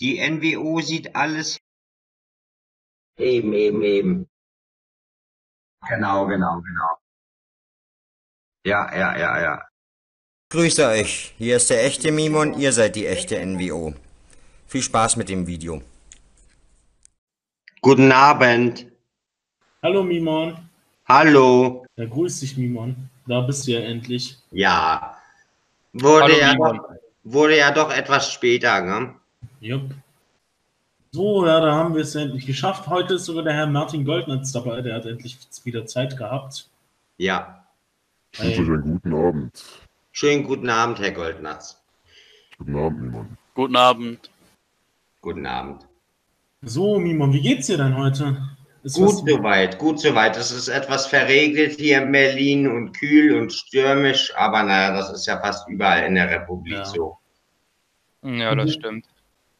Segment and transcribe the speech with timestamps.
[0.00, 1.58] Die NWO sieht alles.
[3.18, 4.28] Eben, eben, eben.
[5.88, 6.98] Genau, genau, genau.
[8.64, 9.68] Ja, ja, ja, ja.
[10.50, 13.94] Grüße euch, hier ist der echte Mimon, ihr seid die echte NWO.
[14.66, 15.82] Viel Spaß mit dem Video.
[17.80, 18.86] Guten Abend.
[19.82, 20.68] Hallo Mimon.
[21.06, 21.86] Hallo.
[21.96, 23.10] Ja, grüß dich Mimon.
[23.26, 24.38] Da bist du ja endlich.
[24.50, 25.16] Ja.
[25.92, 26.76] Wurde, Hallo, ja, Mimon.
[26.76, 26.90] doch,
[27.24, 29.17] wurde ja doch etwas später, ne?
[29.60, 29.90] Jupp.
[31.10, 32.86] So, ja, da haben wir es endlich geschafft.
[32.86, 34.82] Heute ist sogar der Herr Martin Goldnitz dabei.
[34.82, 36.68] Der hat endlich wieder Zeit gehabt.
[37.16, 37.64] Ja.
[38.32, 39.64] Ich wünsche euch einen guten Abend.
[40.12, 41.80] Schönen guten Abend, Herr Goldnatz.
[42.58, 43.28] Guten Abend, Niemand.
[43.54, 44.30] Guten Abend.
[45.22, 45.86] Guten Abend.
[46.62, 48.36] So, Mimon, wie geht's dir denn heute?
[48.82, 50.36] Ist Gut was- soweit, gut soweit.
[50.36, 55.26] Es ist etwas verregelt hier in Berlin und kühl und stürmisch, aber naja, das ist
[55.26, 56.84] ja fast überall in der Republik Ja.
[56.84, 57.18] so.
[58.22, 59.02] Ja, das Mhm.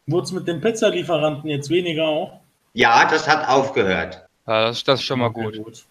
[0.09, 0.13] Stimmt.
[0.13, 2.41] Wurd's mit den Pizzalieferanten jetzt weniger auch?
[2.73, 4.27] Ja, das hat aufgehört.
[4.47, 5.85] Ja, das, das ist schon mal Okay, gut.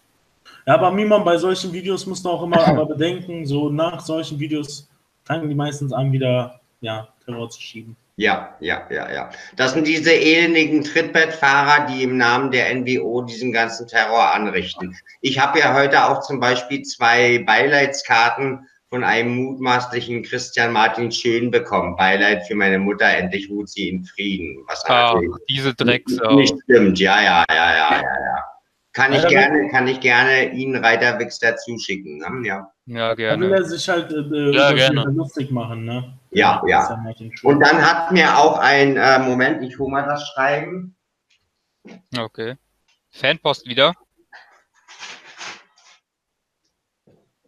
[0.65, 4.39] Ja, aber Mimon, bei solchen Videos musst du auch immer aber bedenken, so nach solchen
[4.39, 4.89] Videos
[5.23, 7.95] fangen die meistens an, wieder ja, Terror zu schieben.
[8.19, 9.29] Ja, ja, ja, ja.
[9.57, 14.97] Das sind diese elendigen Trittbettfahrer, die im Namen der NWO diesen ganzen Terror anrichten.
[15.21, 21.51] Ich habe ja heute auch zum Beispiel zwei Beileidskarten von einem mutmaßlichen Christian Martin Schön
[21.51, 21.95] bekommen.
[21.95, 24.63] Beileid für meine Mutter, endlich ruht sie in Frieden.
[24.67, 26.35] Was Ah, natürlich diese Drecksau.
[26.35, 26.99] nicht stimmt.
[26.99, 28.43] Ja, ja, ja, ja, ja, ja.
[28.93, 32.17] Kann ich Ja, gerne, kann ich gerne Ihnen Reiter Wixter zuschicken.
[32.17, 32.47] Ne?
[32.47, 32.71] Ja.
[32.85, 33.49] Ja, will gerne.
[33.51, 35.03] er sich halt äh, Ja, über gerne.
[35.11, 36.17] Lustig machen, ne?
[36.31, 36.97] Ja, ja.
[37.43, 40.95] Und dann hat mir auch ein äh, Moment, ich hole mal das Schreiben.
[42.17, 42.55] Okay.
[43.11, 43.93] Fanpost wieder.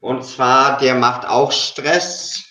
[0.01, 2.45] Und zwar, der macht auch Stress.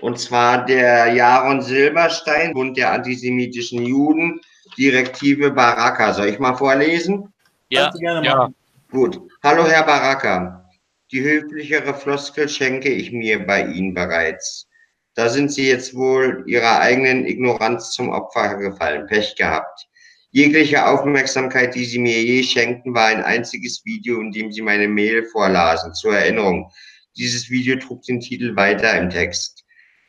[0.00, 4.40] Und zwar der Jaron Silberstein, Bund der antisemitischen Juden,
[4.76, 6.12] Direktive Baraka.
[6.14, 7.32] Soll ich mal vorlesen?
[7.68, 8.50] Ja, ja.
[8.90, 9.20] Gut.
[9.42, 10.68] Hallo, Herr Baraka.
[11.10, 14.66] Die höflichere Floskel schenke ich mir bei Ihnen bereits.
[15.14, 19.06] Da sind Sie jetzt wohl Ihrer eigenen Ignoranz zum Opfer gefallen.
[19.06, 19.88] Pech gehabt.
[20.32, 24.88] Jegliche Aufmerksamkeit, die Sie mir je schenkten, war ein einziges Video, in dem Sie meine
[24.88, 25.94] Mail vorlasen.
[25.94, 26.70] Zur Erinnerung.
[27.16, 29.64] Dieses Video trug den Titel weiter im Text.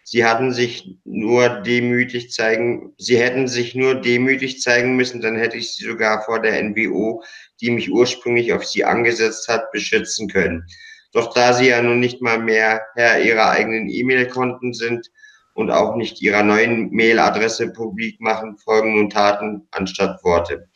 [0.06, 5.58] Sie hatten sich nur demütig zeigen, Sie hätten sich nur demütig zeigen müssen, dann hätte
[5.58, 7.22] ich Sie sogar vor der NWO
[7.64, 10.66] die mich ursprünglich auf sie angesetzt hat, beschützen können.
[11.14, 15.10] Doch da sie ja nun nicht mal mehr Herr ihrer eigenen E-Mail-Konten sind
[15.53, 20.68] und auch nicht ihrer neuen Mail-Adresse publik machen, folgen nun Taten anstatt Worte.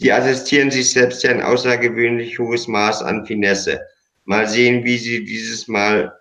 [0.00, 3.80] Die attestieren sich selbst ein außergewöhnlich hohes Maß an Finesse.
[4.24, 6.16] Mal sehen, wie sie dieses Mal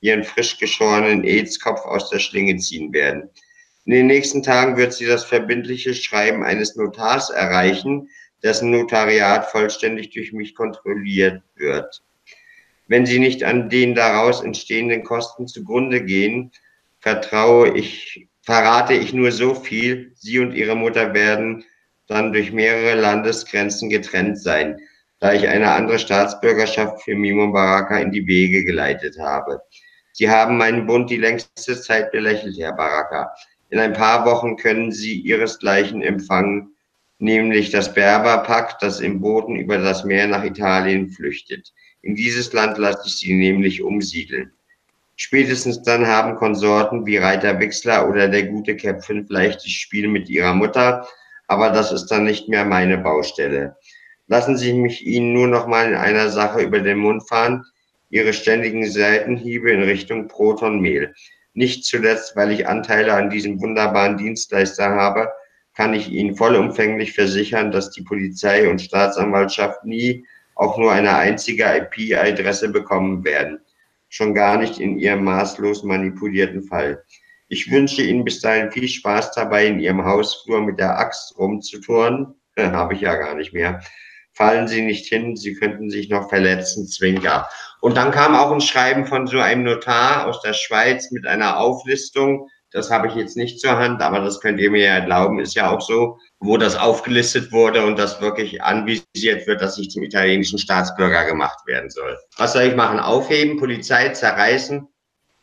[0.00, 3.30] ihren frisch geschorenen AIDS-Kopf aus der Schlinge ziehen werden.
[3.84, 8.08] In den nächsten Tagen wird sie das verbindliche Schreiben eines Notars erreichen,
[8.42, 12.02] dessen Notariat vollständig durch mich kontrolliert wird.
[12.88, 16.50] Wenn sie nicht an den daraus entstehenden Kosten zugrunde gehen,
[17.00, 21.64] vertraue ich, verrate ich nur so viel, sie und ihre Mutter werden
[22.06, 24.76] dann durch mehrere Landesgrenzen getrennt sein,
[25.18, 29.60] da ich eine andere Staatsbürgerschaft für Mimon Baraka in die Wege geleitet habe.
[30.12, 33.30] Sie haben meinen Bund die längste Zeit belächelt, Herr Baraka.
[33.70, 36.74] In ein paar Wochen können Sie Ihresgleichen empfangen,
[37.18, 41.72] nämlich das Berberpack, das im Booten über das Meer nach Italien flüchtet.
[42.02, 44.52] In dieses Land lasse ich sie nämlich umsiedeln.
[45.22, 50.30] Spätestens dann haben Konsorten wie Reiter Wixler oder der gute Käpfchen vielleicht das Spiel mit
[50.30, 51.06] ihrer Mutter,
[51.46, 53.76] aber das ist dann nicht mehr meine Baustelle.
[54.28, 57.66] Lassen Sie mich Ihnen nur noch mal in einer Sache über den Mund fahren.
[58.08, 61.14] Ihre ständigen Seitenhiebe in Richtung Protonmehl.
[61.52, 65.28] Nicht zuletzt, weil ich Anteile an diesem wunderbaren Dienstleister habe,
[65.76, 71.64] kann ich Ihnen vollumfänglich versichern, dass die Polizei und Staatsanwaltschaft nie auch nur eine einzige
[71.64, 73.60] IP-Adresse bekommen werden.
[74.10, 77.04] Schon gar nicht in Ihrem maßlos manipulierten Fall.
[77.48, 82.34] Ich wünsche Ihnen bis dahin viel Spaß dabei, in Ihrem Hausflur mit der Axt rumzuturnen.
[82.58, 83.80] Habe ich ja gar nicht mehr.
[84.32, 87.48] Fallen Sie nicht hin, Sie könnten sich noch verletzen, Zwinker.
[87.80, 91.58] Und dann kam auch ein Schreiben von so einem Notar aus der Schweiz mit einer
[91.58, 92.48] Auflistung.
[92.72, 95.54] Das habe ich jetzt nicht zur Hand, aber das könnt ihr mir ja erlauben, ist
[95.54, 100.04] ja auch so, wo das aufgelistet wurde und das wirklich anvisiert wird, dass ich zum
[100.04, 102.16] italienischen Staatsbürger gemacht werden soll.
[102.36, 103.00] Was soll ich machen?
[103.00, 104.86] Aufheben, Polizei zerreißen?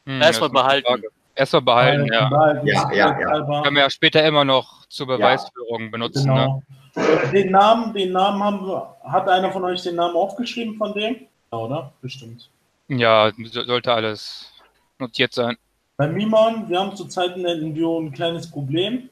[0.05, 1.03] Hm, Erstmal das ist eine behalten.
[1.35, 2.29] Erstmal behalten, ja.
[2.29, 3.61] Behalten, Ja, ja, ja.
[3.63, 6.33] Können wir ja später immer noch zur Beweisführung benutzen.
[6.33, 6.61] Ne?
[6.95, 7.31] Genau.
[7.31, 11.27] Den Namen, den Namen haben wir, hat einer von euch den Namen aufgeschrieben von dem?
[11.51, 11.93] Ja, oder?
[12.01, 12.49] Bestimmt.
[12.87, 14.51] Ja, so- sollte alles
[14.97, 15.57] notiert sein.
[15.97, 19.09] Bei Mimon, wir haben zurzeit in der NGO ein kleines Problem.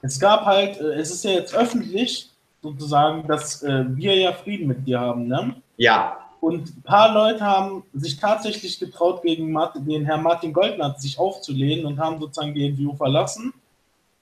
[0.00, 2.30] es gab halt, äh, es ist ja jetzt öffentlich
[2.62, 5.56] sozusagen, dass äh, wir ja Frieden mit dir haben, ne?
[5.76, 6.18] Ja.
[6.40, 11.18] Und ein paar Leute haben sich tatsächlich getraut, gegen Martin, den Herrn Martin Goldnatz sich
[11.18, 13.52] aufzulehnen und haben sozusagen die NGO verlassen.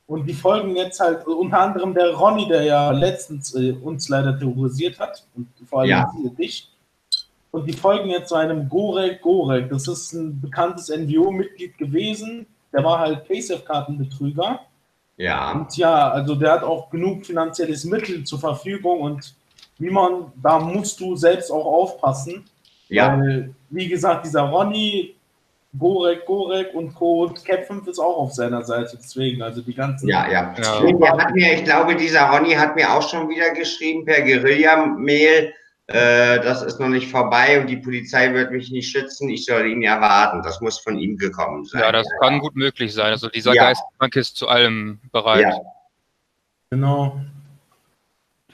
[0.06, 4.38] Und die folgen jetzt halt unter anderem der Ronny, der ja letztens äh, uns leider
[4.38, 6.12] terrorisiert hat und vor allem Ja.
[6.38, 6.69] dich.
[7.50, 9.69] Und die folgen jetzt so einem Gorek Gorek.
[9.70, 12.47] Das ist ein bekanntes NGO-Mitglied gewesen.
[12.73, 14.61] Der war halt PaySafe-Kartenbetrüger.
[15.17, 15.52] Ja.
[15.52, 19.35] Und ja, also der hat auch genug finanzielles Mittel zur Verfügung und
[19.79, 22.44] wie man, da musst du selbst auch aufpassen.
[22.88, 23.19] Ja.
[23.19, 25.14] Weil, wie gesagt, dieser Ronny,
[25.79, 27.25] Gorek, Gorek und Co.
[27.25, 28.99] und Cap 5 ist auch auf seiner Seite.
[29.00, 30.08] Deswegen, also die ganzen.
[30.08, 30.55] Ja, ja.
[30.61, 31.31] Ja.
[31.32, 35.53] Mir, ich glaube, dieser Ronny hat mir auch schon wieder geschrieben per Guerilla-Mail,
[35.93, 39.67] äh, das ist noch nicht vorbei und die Polizei wird mich nicht schützen, ich soll
[39.67, 40.43] ihn erwarten.
[40.43, 41.81] Das muss von ihm gekommen sein.
[41.83, 43.11] Ja, das kann gut möglich sein.
[43.13, 43.65] Also dieser Ja.
[43.65, 45.43] Geisteskrank ist zu allem bereit.
[45.43, 45.61] Ja.
[46.71, 47.21] Genau.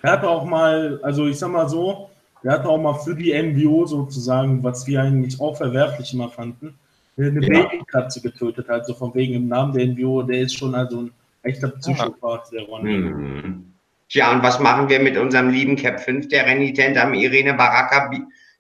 [0.03, 2.11] Er hatte auch mal, also ich sag mal so,
[2.43, 6.79] er hatte auch mal für die NGO sozusagen, was wir eigentlich auch verwerflich immer fanden,
[7.19, 7.63] eine Ja.
[7.65, 11.13] Babykatze getötet, also von wegen im Namen der NGO, der ist schon also ein
[11.43, 12.97] echter Psychopath, der Ronny.
[12.99, 13.73] Mhm.
[14.09, 18.11] Tja, und was machen wir mit unserem lieben Cap 5, der renitent am Irene Baraka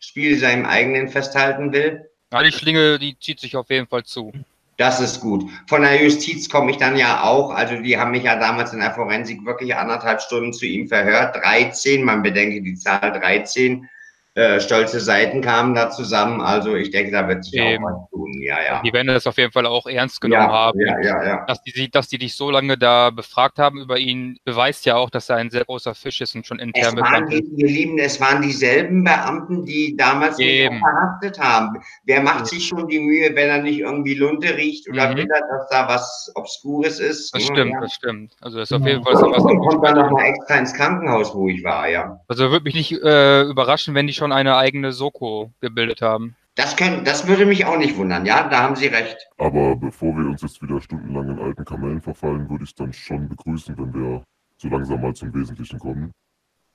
[0.00, 2.10] Spiel seinem eigenen festhalten will?
[2.32, 4.32] Ja, die Schlinge, die zieht sich auf jeden Fall zu.
[4.76, 5.48] Das ist gut.
[5.69, 7.50] Von der Justiz komme ich dann ja auch.
[7.50, 11.37] Also die haben mich ja damals in der Forensik wirklich anderthalb Stunden zu ihm verhört.
[11.37, 13.88] 13, man bedenke die Zahl 13.
[14.36, 16.42] Äh, stolze Seiten kamen da zusammen.
[16.42, 17.82] Also ich denke, da wird sich Eben.
[17.86, 18.32] auch was tun.
[18.42, 18.82] Ja, ja.
[18.84, 20.78] Die werden das auf jeden Fall auch ernst genommen ja, haben.
[20.78, 21.44] ja, ja, ja.
[21.46, 25.08] Dass die, dass die dich so lange da befragt haben über ihn, beweist ja auch,
[25.08, 27.66] dass er ein sehr großer Fisch ist und schon Es intern waren bekannt die, ihr
[27.66, 30.80] Lieben, es waren dieselben Beamten, die damals Eben.
[30.80, 31.80] verhaftet haben.
[32.04, 35.16] Wer macht sich schon die Mühe, wenn er nicht irgendwie Lunte riecht oder Mhm.
[35.16, 37.34] findet, dass da was Obskures ist?
[37.34, 37.80] Das Ja, stimmt, ja.
[37.80, 38.32] das stimmt.
[38.42, 38.88] Also das ist auf Ja.
[38.88, 39.42] jeden Fall so was.
[39.44, 42.20] Und kommt dann noch mal extra ins Krankenhaus, wo ich war, ja.
[42.28, 46.37] Also würde mich nicht äh, überraschen, wenn die schon eine eigene Soko gebildet haben.
[46.55, 49.28] Das, können, das würde mich auch nicht wundern, ja, da haben Sie recht.
[49.37, 52.93] Aber bevor wir uns jetzt wieder stundenlang in alten Kamellen verfallen, würde ich es dann
[52.93, 54.25] schon begrüßen, wenn wir
[54.56, 56.12] so langsam mal zum Wesentlichen kommen.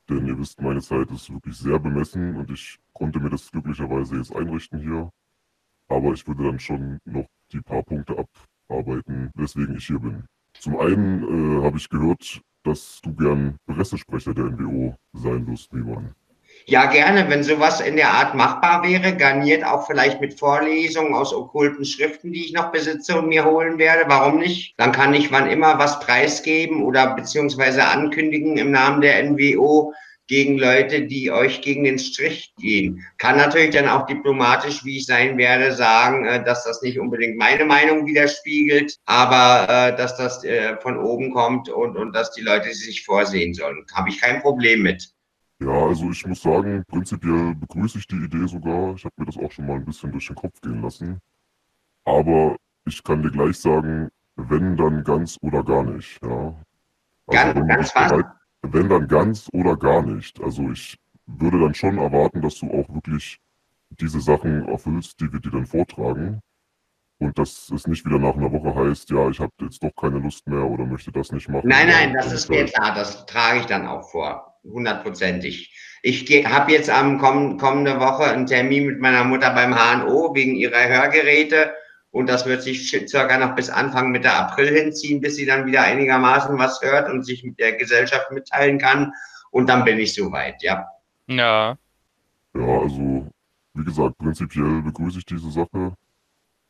[0.07, 4.17] Denn ihr wisst, meine Zeit ist wirklich sehr bemessen und ich konnte mir das glücklicherweise
[4.17, 5.09] jetzt einrichten hier.
[5.87, 8.23] Aber ich würde dann schon noch die paar Punkte
[8.69, 10.25] abarbeiten, weswegen ich hier bin.
[10.53, 16.13] Zum einen äh, habe ich gehört, dass du gern Pressesprecher der NWO sein wirst, Miman.
[16.65, 21.33] Ja, gerne, wenn sowas in der Art machbar wäre, garniert auch vielleicht mit Vorlesungen aus
[21.33, 24.03] okkulten Schriften, die ich noch besitze und mir holen werde.
[24.07, 24.75] Warum nicht?
[24.77, 29.93] Dann kann ich wann immer was preisgeben oder beziehungsweise ankündigen im Namen der NWO
[30.27, 33.05] gegen Leute, die euch gegen den Strich gehen.
[33.17, 37.37] Kann natürlich dann auch diplomatisch, wie ich sein werde, sagen, äh, dass das nicht unbedingt
[37.37, 42.41] meine Meinung widerspiegelt, aber äh, dass das äh, von oben kommt und, und dass die
[42.41, 43.85] Leute sich vorsehen sollen.
[43.93, 45.11] Habe ich kein Problem mit.
[45.61, 48.95] Ja, also ich muss sagen, prinzipiell begrüße ich die Idee sogar.
[48.95, 51.19] Ich habe mir das auch schon mal ein bisschen durch den Kopf gehen lassen.
[52.03, 56.19] Aber ich kann dir gleich sagen, wenn dann ganz oder gar nicht.
[56.23, 56.55] Ja.
[57.27, 58.25] Ganz- wenn, ganz bereit-
[58.63, 60.41] wenn dann ganz oder gar nicht.
[60.41, 60.97] Also ich
[61.27, 63.39] würde dann schon erwarten, dass du auch wirklich
[63.91, 66.39] diese Sachen erfüllst, die wir dir dann vortragen.
[67.19, 70.17] Und dass es nicht wieder nach einer Woche heißt, ja, ich habe jetzt doch keine
[70.17, 71.67] Lust mehr oder möchte das nicht machen.
[71.69, 74.50] Nein, nein, das ist mir gleich- klar, das trage ich dann auch vor.
[74.63, 75.73] Hundertprozentig.
[76.03, 80.55] Ich habe jetzt am komm, kommende Woche einen Termin mit meiner Mutter beim HNO wegen
[80.55, 81.73] ihrer Hörgeräte
[82.11, 85.83] und das wird sich circa noch bis Anfang Mitte April hinziehen, bis sie dann wieder
[85.83, 89.13] einigermaßen was hört und sich mit der Gesellschaft mitteilen kann.
[89.51, 90.87] Und dann bin ich soweit, ja.
[91.27, 91.77] Ja,
[92.53, 93.27] Ja, also,
[93.73, 95.93] wie gesagt, prinzipiell begrüße ich diese Sache.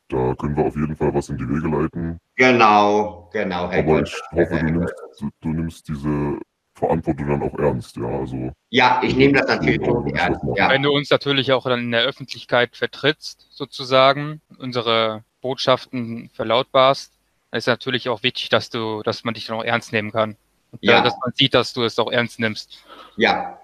[0.10, 2.20] Da können wir auf jeden Fall was in die Wege leiten.
[2.36, 4.94] Genau, genau, Herr Aber ich hoffe, du nimmst,
[5.42, 6.40] du nimmst diese
[6.82, 8.08] Verantwortung dann auch ernst, ja.
[8.08, 10.42] Also, Ja, ich nehme das natürlich ich ernst.
[10.56, 10.70] Ja.
[10.70, 17.14] wenn du uns natürlich auch dann in der Öffentlichkeit vertrittst, sozusagen, unsere Botschaften verlautbarst,
[17.52, 20.36] dann ist natürlich auch wichtig, dass du, dass man dich dann auch ernst nehmen kann.
[20.72, 21.00] Und, Ja.
[21.00, 22.84] äh, dass man sieht, dass du es auch ernst nimmst.
[23.16, 23.60] Ja,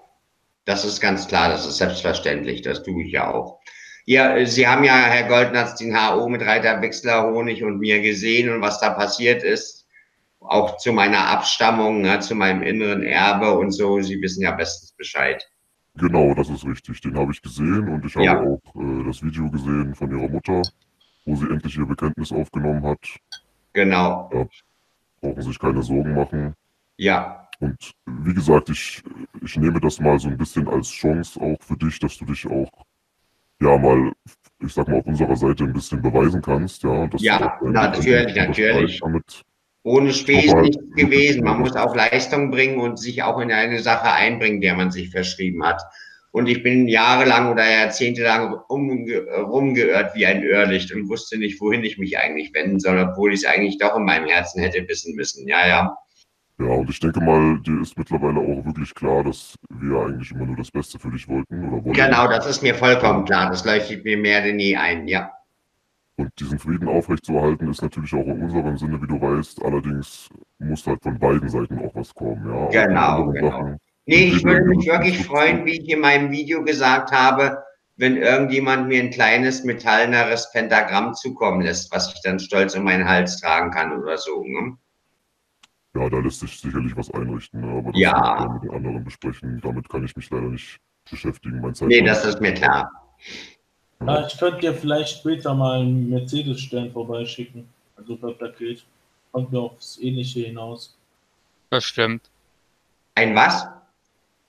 [0.64, 3.58] das ist ganz klar, das ist selbstverständlich, das tue ich ja auch.
[4.04, 8.00] Ja, äh, Sie haben ja, Herr Goldnatz, den HO mit Reiter Wechsler, Honig und mir
[8.00, 9.77] gesehen und was da passiert ist.
[10.40, 14.00] Auch zu meiner Abstammung, ne, zu meinem inneren Erbe und so.
[14.00, 15.42] Sie wissen ja bestens Bescheid.
[15.96, 17.00] genau, das ist richtig.
[17.00, 18.40] Den habe ich gesehen und ich habe Ja.
[18.40, 20.62] auch äh, das Video gesehen von ihrer Mutter,
[21.26, 23.00] wo sie endlich ihr Bekenntnis aufgenommen hat.
[23.72, 24.30] Genau.
[25.20, 26.54] Brauchen sich keine Sorgen machen.
[26.96, 29.02] Ja, Und wie gesagt, ich,
[29.42, 32.46] ich nehme das mal so ein bisschen als Chance auch für dich, dass du dich
[32.46, 32.70] auch,
[33.60, 34.12] ja, mal,
[34.60, 37.08] ich sag mal, auf unserer Seite ein bisschen beweisen kannst, ja.
[37.18, 39.00] Ja, natürlich, natürlich.
[39.00, 39.42] Damit
[39.84, 41.44] Ohne Spesen Aber- nichts gewesen.
[41.44, 45.10] Man muss auch Leistung bringen und sich auch in eine Sache einbringen, der man sich
[45.10, 45.80] verschrieben hat.
[46.30, 51.82] Und ich bin jahrelang oder jahrzehntelang umge rumgeirrt wie ein Irrlicht und wusste nicht, wohin
[51.84, 55.14] ich mich eigentlich wenden soll, obwohl ich es eigentlich doch in meinem Herzen hätte wissen
[55.14, 55.48] müssen.
[55.48, 55.96] Ja, ja.
[56.60, 60.44] Ja, und ich denke mal, dir ist mittlerweile auch wirklich klar, dass wir eigentlich immer
[60.44, 61.94] nur das Beste für dich wollten oder wollen.
[61.94, 63.48] Genau, das ist mir vollkommen klar.
[63.48, 65.06] Das leuchtet mir mehr denn je ein.
[65.06, 65.30] Ja.
[66.18, 69.62] Und diesen Frieden aufrechtzuerhalten ist natürlich auch in unserem Sinne, wie du weißt.
[69.64, 72.86] Allerdings muss halt von beiden Seiten auch was kommen, ja.
[72.86, 73.50] Genau, genau.
[73.50, 73.78] Sachen.
[74.06, 77.62] Nee, ich würde mich wirklich freuen, wie ich in meinem Video gesagt habe,
[77.98, 83.08] wenn irgendjemand mir ein kleines metallenes Pentagramm zukommen lässt, was ich dann stolz um meinen
[83.08, 84.42] Hals tragen kann oder so.
[84.42, 84.76] Ne?
[85.94, 87.78] Ja, da lässt sich sicherlich was einrichten, ne?
[87.78, 88.12] aber das Ja.
[88.36, 89.60] kann ich mit den anderen besprechen.
[89.62, 91.60] Damit kann ich mich leider nicht beschäftigen.
[91.60, 92.90] Mein Nee, das ist mir klar.
[94.06, 97.68] Ja, ich könnte dir vielleicht später mal einen Mercedes-Stern vorbeischicken.
[97.96, 98.84] Also per Paket.
[99.32, 100.96] Kommt mir aufs Ähnliche hinaus.
[101.70, 102.30] Das stimmt.
[103.14, 103.66] Ein was?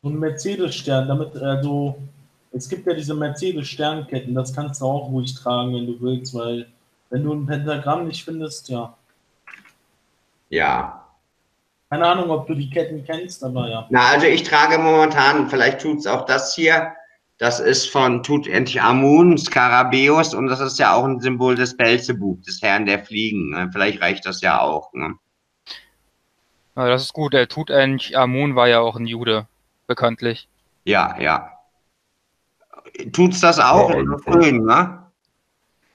[0.01, 1.97] So ein Mercedes-Stern, damit, also,
[2.51, 6.67] es gibt ja diese Mercedes-Sternketten, das kannst du auch ruhig tragen, wenn du willst, weil,
[7.09, 8.95] wenn du ein Pentagramm nicht findest, ja.
[10.49, 11.05] Ja.
[11.89, 13.87] Keine Ahnung, ob du die Ketten kennst, aber ja.
[13.89, 16.93] Na, also ich trage momentan, vielleicht tut's auch das hier.
[17.39, 22.61] Das ist von Tutanchamun, Skarabäus, und das ist ja auch ein Symbol des Belzebub, des
[22.61, 23.51] Herrn der Fliegen.
[23.51, 23.69] Ne?
[23.71, 24.91] Vielleicht reicht das ja auch.
[24.93, 25.15] Ne?
[26.75, 27.33] Aber das ist gut.
[27.33, 29.47] Der Tutanchamun war ja auch ein Jude,
[29.87, 30.49] bekanntlich.
[30.83, 31.53] Ja, ja.
[33.13, 33.89] Tut's das auch?
[33.89, 34.45] Ja, doch allenfalls.
[34.45, 35.05] schön, ne?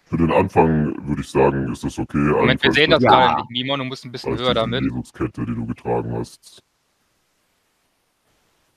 [0.07, 2.17] Für den Anfang würde ich sagen, ist das okay.
[2.17, 3.11] Moment, wir sehen das Ja.
[3.11, 3.51] gerade nicht.
[3.51, 4.83] Mimon, du musst ein bisschen höher damit.
[4.83, 6.63] Jesuskette, die du getragen hast.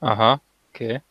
[0.01, 0.41] Aha,
[0.73, 1.01] okay.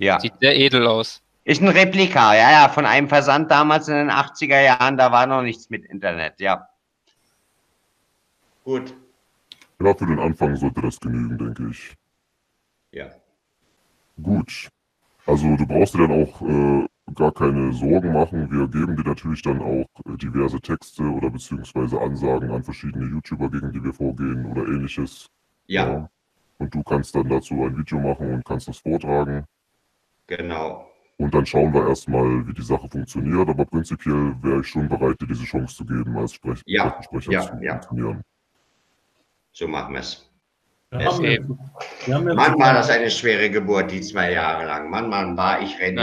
[0.00, 0.18] Ja.
[0.18, 1.22] Sieht sehr edel aus.
[1.44, 5.26] Ist ein Replika, ja, ja, von einem Versand damals in den 80er Jahren, da war
[5.26, 6.66] noch nichts mit Internet, ja.
[8.64, 8.94] Gut.
[9.78, 11.94] Ja, für den Anfang sollte das genügen, denke ich.
[12.92, 13.10] Ja.
[14.22, 14.68] Gut.
[15.26, 18.50] Also du brauchst dir dann auch äh, gar keine Sorgen machen.
[18.50, 23.50] Wir geben dir natürlich dann auch äh, diverse Texte oder beziehungsweise Ansagen an verschiedene YouTuber,
[23.50, 25.26] gegen die wir vorgehen oder ähnliches.
[25.66, 26.08] Ja,
[26.58, 29.44] Und du kannst dann dazu ein Video machen und kannst das vortragen.
[30.36, 30.86] Genau.
[31.18, 33.46] Und dann schauen wir erstmal, wie die Sache funktioniert.
[33.48, 37.32] Aber prinzipiell wäre ich schon bereit, dir diese Chance zu geben, als Sprech Ja, Pressesprecher
[37.32, 37.72] ja, zu ja.
[37.72, 38.22] funktionieren.
[39.52, 40.26] So machen wir es.
[40.90, 41.48] Wir Es haben jetzt,
[42.06, 44.88] wir haben jetzt Mann, war das eine schwere Geburt, die zwei Jahre lang.
[44.90, 45.98] Mann, Mann, war ich rennen.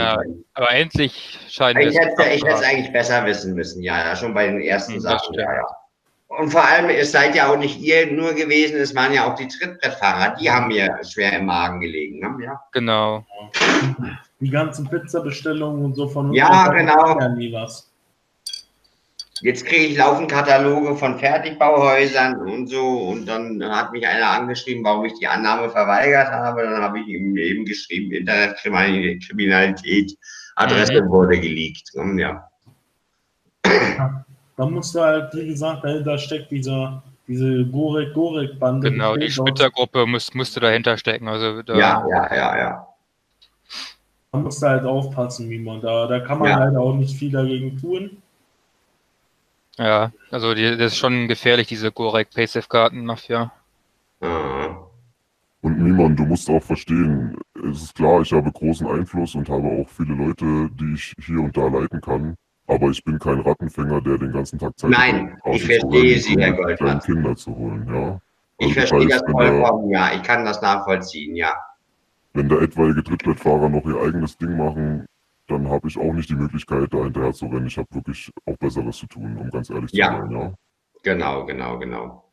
[0.54, 3.98] Aber endlich scheinen wir Ich es hätte, ich hätte es eigentlich besser wissen müssen, ja,
[3.98, 5.34] ja, schon bei den ersten Hm, das Sachen.
[5.34, 5.38] stimmt.
[5.38, 5.66] Ja, ja.
[6.28, 9.34] Und vor allem, es seid ja auch nicht ihr nur gewesen, es waren ja auch
[9.34, 12.18] die Trittbrettfahrer, die haben mir schwer im Magen gelegen.
[12.20, 12.44] Ne?
[12.44, 12.62] Ja.
[12.72, 13.24] Genau.
[14.38, 17.18] die ganzen Pizzabestellungen und so von Ja, da genau.
[17.18, 17.90] Ja, nie was.
[19.40, 22.86] Jetzt kriege ich laufend Kataloge von Fertigbauhäusern und so.
[22.86, 26.64] Und dann hat mich einer angeschrieben, warum ich die Annahme verweigert habe.
[26.64, 30.14] Dann habe ich ihm eben geschrieben, Internetkriminalität,
[30.56, 31.08] Adresse Mhm.
[31.08, 31.90] wurde geleakt.
[31.94, 32.50] Und Ja.
[34.58, 38.90] Da musst du halt, wie gesagt, dahinter steckt dieser, diese Gorek-Gorek-Bande.
[38.90, 41.28] Genau, die Splittergruppe muss, musste dahinter stecken.
[41.28, 42.88] Also da, ja, ja, ja, ja.
[44.32, 45.80] Da musst du halt aufpassen, Mimon.
[45.80, 46.58] Da, da kann man Ja.
[46.64, 48.20] leider auch nicht viel dagegen tun.
[49.78, 53.52] ja, also die, das ist schon gefährlich, diese Gorek Paysafe-Karten-Mafia.
[54.20, 54.76] Ah.
[55.60, 57.36] Und Mimon, du musst auch verstehen,
[57.70, 61.38] es ist klar, ich habe großen Einfluss und habe auch viele Leute, die ich hier
[61.40, 62.34] und da leiten kann.
[62.68, 66.36] Aber ich bin kein Rattenfänger, der den ganzen Tag Zeit Nein, hat, ich verstehe Sie,
[66.38, 67.00] Herr Goldmann.
[67.00, 68.20] Kinder zu holen, ja.
[68.58, 70.12] Ich Also das verstehe heißt, das der- vollkommen, ja.
[70.14, 71.54] Ich kann das nachvollziehen, ja.
[72.34, 75.06] Wenn da etwaige Trittbrettfahrer noch ihr eigenes Ding machen,
[75.46, 77.66] dann habe ich auch nicht die Möglichkeit, da hinterher zu rennen.
[77.68, 80.10] Ich habe wirklich auch Besseres zu tun, um ganz ehrlich Ja.
[80.14, 80.52] zu sein, ja.
[81.02, 82.24] Genau, genau, genau.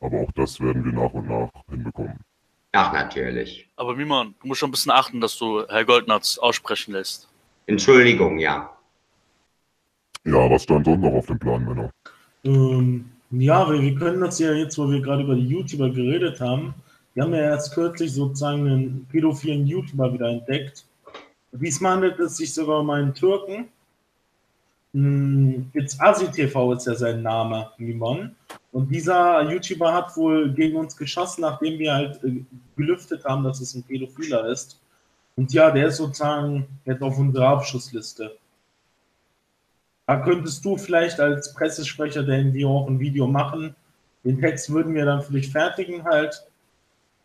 [0.00, 2.20] Aber auch das werden wir nach und nach hinbekommen.
[2.72, 3.68] Ach, natürlich.
[3.76, 7.28] Aber Mimon, du musst schon ein bisschen achten, dass du Herr Goldnatz aussprechen lässt.
[7.66, 8.70] Entschuldigung, ja.
[10.24, 11.90] Ja, was stand sonst noch auf dem Plan, Männer?
[12.44, 16.40] Ähm, ja, wir, wir können das ja jetzt, wo wir gerade über die YouTuber geredet
[16.40, 16.74] haben,
[17.16, 20.84] wir haben ja erst kürzlich sozusagen einen pädophilen YouTuber wieder entdeckt.
[21.50, 23.68] Diesmal handelt es sich sogar um einen Türken.
[24.92, 28.36] Hm, Jetzt AsiTV ist ja sein Name, Mimon.
[28.70, 32.44] Und dieser YouTuber hat wohl gegen uns geschossen, nachdem wir halt äh,
[32.76, 34.78] gelüftet haben, dass es ein Pädophiler ist.
[35.36, 38.36] Und ja, der ist sozusagen jetzt auf unserer Abschussliste.
[40.06, 43.74] Da könntest du vielleicht als Pressesprecher der NGO auch ein Video machen.
[44.24, 46.46] Den Text würden wir dann für dich fertigen halt.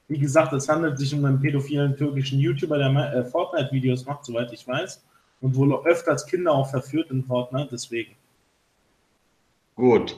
[0.08, 4.52] Wie gesagt, es handelt sich um einen pädophilen türkischen YouTuber, der äh, Fortnite-Videos macht, soweit
[4.52, 5.02] ich weiß.
[5.40, 8.12] Und wohl öfters Kinder auch verführt in Fortnite, deswegen.
[9.76, 10.16] Gut.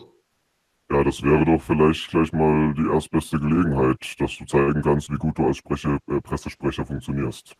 [0.89, 5.17] Ja, das wäre doch vielleicht gleich mal die erstbeste Gelegenheit, dass du zeigen kannst, wie
[5.17, 7.55] gut du als Sprecher, äh, Pressesprecher funktionierst.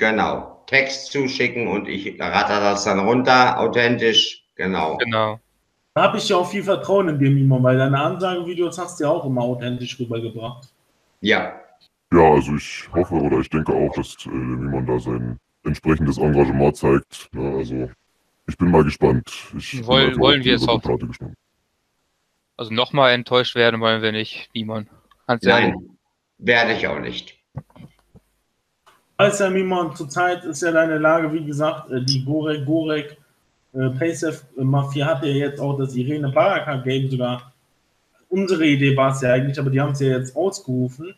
[0.00, 0.62] Genau.
[0.66, 4.44] Text zuschicken und ich ratter das dann runter, authentisch.
[4.56, 4.96] Genau.
[4.96, 5.38] Genau.
[5.94, 9.04] Da habe ich ja auch viel Vertrauen in dir, Mimo, weil deine Ansagevideos hast du
[9.04, 10.72] ja auch immer authentisch rübergebracht.
[11.20, 11.60] Ja.
[12.12, 16.76] Ja, also ich hoffe oder ich denke auch, dass äh, Mimon da sein entsprechendes Engagement
[16.76, 17.28] zeigt.
[17.34, 17.90] Ja, also
[18.46, 19.30] ich bin mal gespannt.
[19.58, 21.34] Ich Woll- wollen wir es gespannt.
[22.56, 24.86] Also nochmal enttäuscht werden wollen wir nicht, ehrlich.
[25.42, 25.74] Nein.
[26.38, 27.39] Werde ich auch nicht.
[29.20, 33.18] Weißt ja, Mimon, zurzeit ist ja deine Lage, wie gesagt, äh, die Gorek, Gorek,
[33.74, 37.52] äh, Paysafe äh, Mafia hat ja jetzt auch das Irene Baraka Game sogar.
[38.30, 41.14] Unsere Idee war es ja eigentlich, aber die haben es ja jetzt ausgerufen.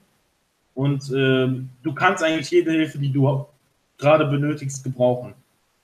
[0.75, 3.47] Und ähm, du kannst eigentlich jede Hilfe, die du
[3.99, 5.35] gerade benötigst, gebrauchen.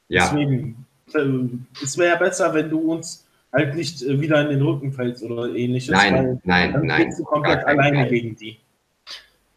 [0.08, 0.24] Ja.
[0.24, 4.92] Deswegen, äh, es wäre besser, wenn du uns halt nicht äh, wieder in den Rücken
[4.92, 5.90] fällst oder ähnliches.
[5.90, 7.06] Nein, weil nein, dann nein.
[7.06, 8.08] bist du komplett alleine Fall.
[8.08, 8.58] gegen die.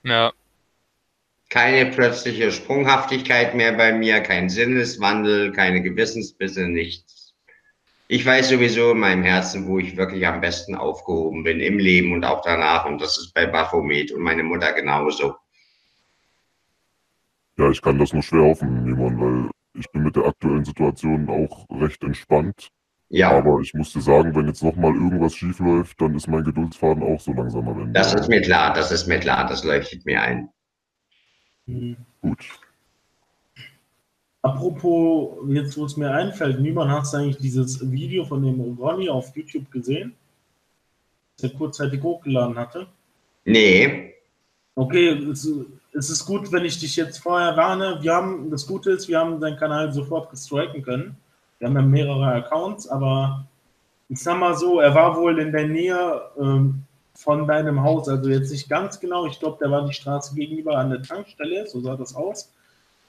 [0.03, 0.31] Ja,
[1.51, 7.33] Keine plötzliche Sprunghaftigkeit mehr bei mir, kein Sinneswandel, keine Gewissensbisse, nichts.
[8.07, 12.13] Ich weiß sowieso in meinem Herzen, wo ich wirklich am besten aufgehoben bin, im Leben
[12.13, 12.85] und auch danach.
[12.85, 15.35] Und das ist bei Baphomet und meine Mutter genauso.
[17.57, 21.27] Ja, ich kann das nur schwer hoffen, Mimon, weil ich bin mit der aktuellen Situation
[21.27, 22.69] auch recht entspannt.
[23.09, 26.45] Ja, Aber ich muss dir sagen, wenn jetzt nochmal irgendwas schief läuft, dann ist mein
[26.45, 27.91] Geduldsfaden auch so langsam am Ende.
[27.91, 30.47] das ist mir klar, das ist mir klar, das leuchtet mir ein.
[31.65, 31.97] Mhm.
[32.21, 32.45] Gut.
[34.43, 39.07] Apropos, jetzt wo es mir einfällt, niemand hast du eigentlich dieses Video von dem Ronny
[39.07, 40.15] auf YouTube gesehen?
[41.37, 42.87] Das er kurzzeitig hochgeladen hatte.
[43.45, 44.11] Nee,
[44.75, 45.47] Okay, es,
[45.93, 47.99] es ist gut, wenn ich dich jetzt vorher warne.
[48.01, 51.17] Wir haben, das Gute ist, wir haben deinen Kanal sofort gestriken können.
[51.59, 53.45] Wir haben ja mehrere Accounts, aber
[54.07, 56.83] ich sag mal so, er war wohl in der Nähe ähm,
[57.15, 59.25] von deinem Haus, also jetzt nicht ganz genau.
[59.27, 62.53] Ich glaube, der war die Straße gegenüber an der Tankstelle, so sah das aus.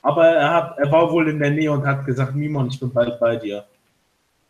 [0.02, 2.92] Aber er, hat, er war wohl in der Nähe und hat gesagt, Mimon, ich bin
[2.92, 3.66] bald bei dir.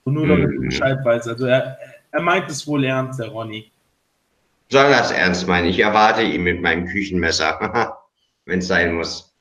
[0.05, 0.67] So nur damit du Mhm.
[0.67, 1.29] Bescheid weißt.
[1.29, 1.79] Also er,
[2.13, 3.71] er meint es wohl ernst, der Ronny.
[4.71, 5.69] soll das ernst meinen.
[5.69, 7.97] Ich erwarte ihn mit meinem Küchenmesser,
[8.47, 9.33] wenn es sein muss.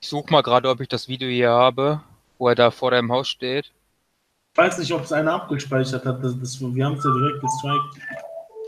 [0.00, 2.02] ich suche mal gerade, ob ich das Video hier habe,
[2.38, 3.72] wo er da vor deinem Haus steht.
[4.52, 6.22] Ich weiß nicht, ob es einer abgespeichert hat.
[6.22, 8.06] Das, das, wir haben es ja direkt gestrikt.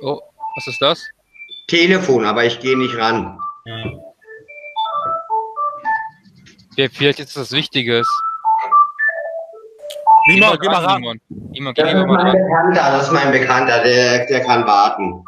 [0.02, 0.20] Oh,
[0.56, 1.02] was ist das?
[1.68, 3.38] Telefon, aber ich gehe nicht ran.
[3.64, 3.84] Ja.
[6.76, 8.08] Ja, Vielleicht ist das Wichtiges.
[10.26, 11.02] Simon, geh mal ran.
[11.02, 11.20] Simon.
[11.52, 12.36] Simon, geh Das lieber ist mal mein ran.
[12.36, 15.24] Bekannter, das ist mein Bekannter, der, der kann warten.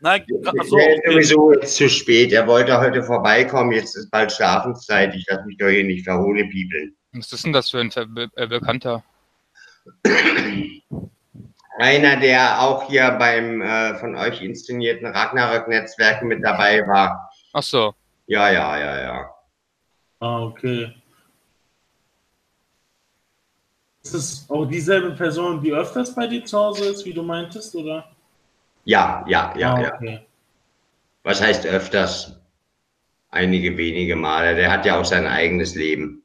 [0.00, 1.12] Nein, achso, der ist okay.
[1.12, 2.32] sowieso jetzt zu spät.
[2.32, 5.14] Er wollte heute vorbeikommen, jetzt ist bald Schlafenszeit.
[5.14, 6.96] Ich lasse mich doch hier nicht verhohne bibeln.
[7.12, 9.04] Was ist denn das für ein Be äh, Bekannter?
[11.78, 17.30] Einer, der auch hier beim äh, von euch inszenierten Ragnarök-Netzwerk mit dabei war.
[17.52, 17.94] Ach so.
[18.26, 19.34] Ja, ja, ja, ja.
[20.20, 20.94] Ah, okay.
[24.02, 27.74] Ist es auch dieselbe Person, die öfters bei dir zu Hause ist, wie du meintest,
[27.74, 28.10] oder?
[28.84, 29.94] Ja, ja, ja, ah, ja.
[29.94, 30.26] okay.
[31.22, 32.36] Was heißt öfters?
[33.30, 34.54] Einige wenige Male.
[34.54, 36.21] Der hat ja auch sein eigenes Leben.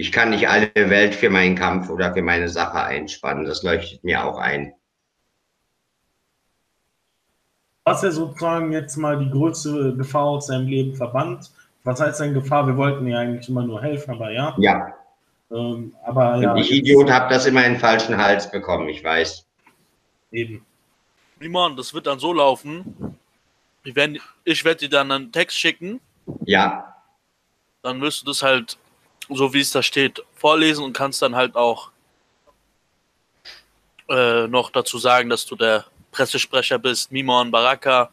[0.00, 3.44] Ich kann nicht alle Welt für meinen Kampf oder für meine Sache einspannen.
[3.44, 4.72] Das leuchtet mir auch ein.
[7.84, 11.50] Was er sozusagen jetzt mal die größte Gefahr aus seinem Leben verbannt.
[11.82, 12.64] Was heißt denn Gefahr?
[12.68, 14.54] Wir wollten ja eigentlich immer nur helfen, aber ja.
[14.58, 14.94] Ja,
[15.50, 19.44] Ähm, aber ja, ich Idiot habe das immer in den falschen Hals bekommen, ich weiß.
[20.30, 20.64] eben.
[21.40, 23.18] Simon, das wird dann so laufen.
[23.82, 25.98] Ich werde ich werd dir dann einen Text schicken.
[26.44, 26.94] Ja,
[27.82, 28.78] Dann wirst du das halt,
[29.28, 31.90] so wie es da steht, vorlesen und kannst dann halt auch
[34.08, 38.10] äh, noch dazu sagen, dass du der Pressesprecher bist, Mimon Baraka.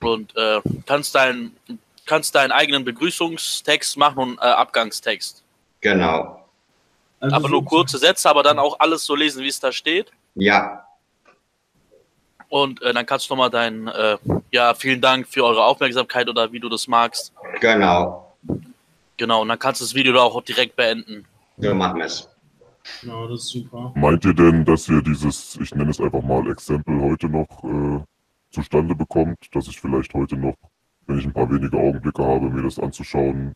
[0.00, 1.56] Und äh, kannst, dein,
[2.06, 5.42] kannst deinen eigenen Begrüßungstext machen und äh, Abgangstext.
[5.80, 6.40] genau.
[7.20, 10.12] Also aber nur kurze Sätze, aber dann auch alles so lesen, wie es da steht.
[10.34, 10.84] Ja,
[12.50, 14.18] Und äh, dann kannst du nochmal dein, äh,
[14.50, 17.32] ja, vielen Dank für eure Aufmerksamkeit oder wie du das magst.
[17.60, 18.23] genau.
[19.16, 21.26] Genau, und dann kannst du das Video da auch direkt beenden.
[21.58, 22.28] So machen wir es.
[23.00, 23.92] Genau, das ist super.
[23.94, 28.04] Meint ihr denn, dass ihr dieses, ich nenne es einfach mal Exempel, heute noch äh,
[28.50, 30.54] zustande bekommt, dass ich vielleicht heute noch,
[31.06, 33.54] wenn ich ein paar wenige Augenblicke habe, mir das anzuschauen,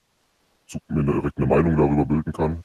[0.67, 2.65] zu, mir direkt eine Meinung darüber bilden kann?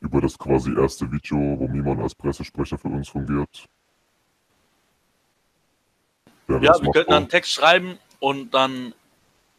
[0.00, 3.66] Über das quasi erste Video, wo Miman als Pressesprecher für uns fungiert?
[6.48, 7.16] Ja, wir könnten machbar?
[7.16, 8.94] einen Text schreiben und dann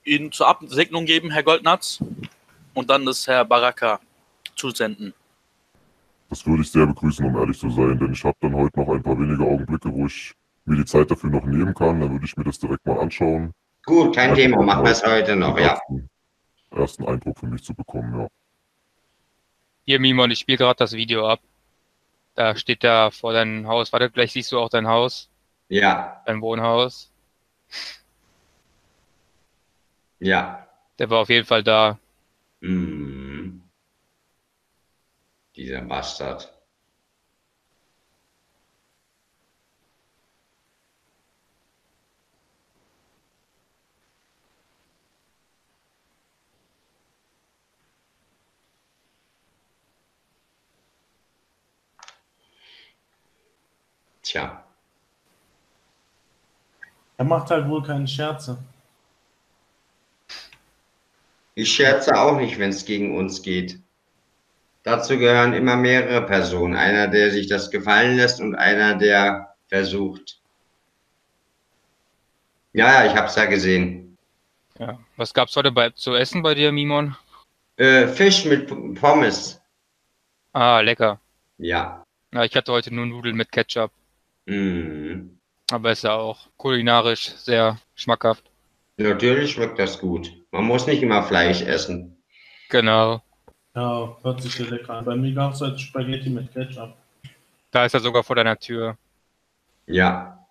[0.08, 2.00] ihn zur Absegnung geben, Herr Goldnatz,
[2.74, 4.00] und dann das Herr Baraka
[4.56, 5.13] zusenden.
[6.30, 8.89] Das würde ich sehr begrüßen, um ehrlich zu sein, denn ich habe dann heute noch
[8.89, 10.34] ein paar wenige Augenblicke, wo ich
[10.65, 12.02] mir die Zeit dafür noch nehmen kann.
[12.02, 13.54] Dann würde ich mir das direkt mal anschauen.
[13.86, 15.67] Gut, kein Einfach Thema, machen wir es heute noch, ja.
[15.67, 16.10] Ersten,
[16.72, 18.28] ersten Eindruck für mich zu bekommen, ja.
[19.86, 21.39] Hier, Mimon, ich spiele gerade das Video ab.
[22.36, 23.93] Da steht da vor deinem Haus.
[23.93, 25.30] Warte, gleich siehst du auch dein Haus,
[25.70, 27.10] Ja, dein Wohnhaus.
[30.19, 30.67] Ja.
[30.99, 31.99] Der war auf jeden Fall da.
[32.62, 33.63] Mhm.
[35.58, 36.53] Dieser Bastard.
[54.21, 54.63] Tja,
[57.17, 58.58] Er macht halt wohl keine Scherze.
[61.58, 63.80] Ich scherze auch nicht, wenn es gegen uns geht.
[64.84, 66.76] Dazu gehören immer mehrere Personen.
[66.76, 70.39] Einer, der sich das gefallen lässt und einer, der versucht.
[72.74, 74.15] Ja, ja, ich hab's ja gesehen.
[74.78, 75.00] Ja.
[75.15, 77.15] Was gab's heute bei, zu essen bei dir, Mimon?
[77.78, 79.60] Äh, Fisch mit Pommes.
[80.54, 81.20] Ah, lecker.
[81.58, 82.04] Ja.
[82.32, 83.91] Ja, ich hatte heute nur Nudeln mit Ketchup.
[84.46, 85.39] Mhm.
[85.72, 88.43] Aber ist ja auch kulinarisch sehr schmackhaft.
[88.97, 90.31] Natürlich schmeckt das gut.
[90.51, 92.17] Man muss nicht immer Fleisch essen.
[92.69, 93.21] Genau.
[93.75, 95.05] Ja, hört sich sehr lecker an.
[95.05, 96.95] Bei mir gab es halt Spaghetti mit Ketchup.
[97.69, 98.97] Da ist er sogar vor deiner Tür.
[99.86, 100.43] Ja.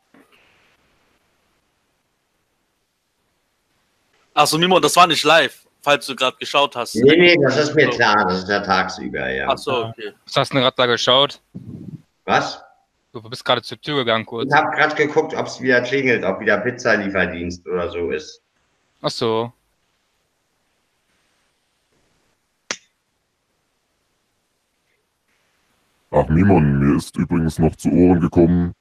[4.32, 6.94] Achso, Mimo, das war nicht live, falls du gerade geschaut hast.
[6.94, 8.26] Nee, nee, das ist mir klar.
[8.28, 9.48] Das ist ja tagsüber, ja.
[9.48, 10.12] Achso, okay.
[10.24, 11.40] Was hast du denn gerade da geschaut?
[12.26, 12.62] Was?
[13.22, 14.50] Du bist gerade zur Tür gegangen kurz.
[14.52, 18.42] Ich habe gerade geguckt, ob es wieder klingelt, ob wieder Pizzalieferdienst oder so ist.
[19.00, 19.52] Ach so.
[26.11, 28.74] Ach, Mimon, mir ist übrigens noch zu Ohren gekommen,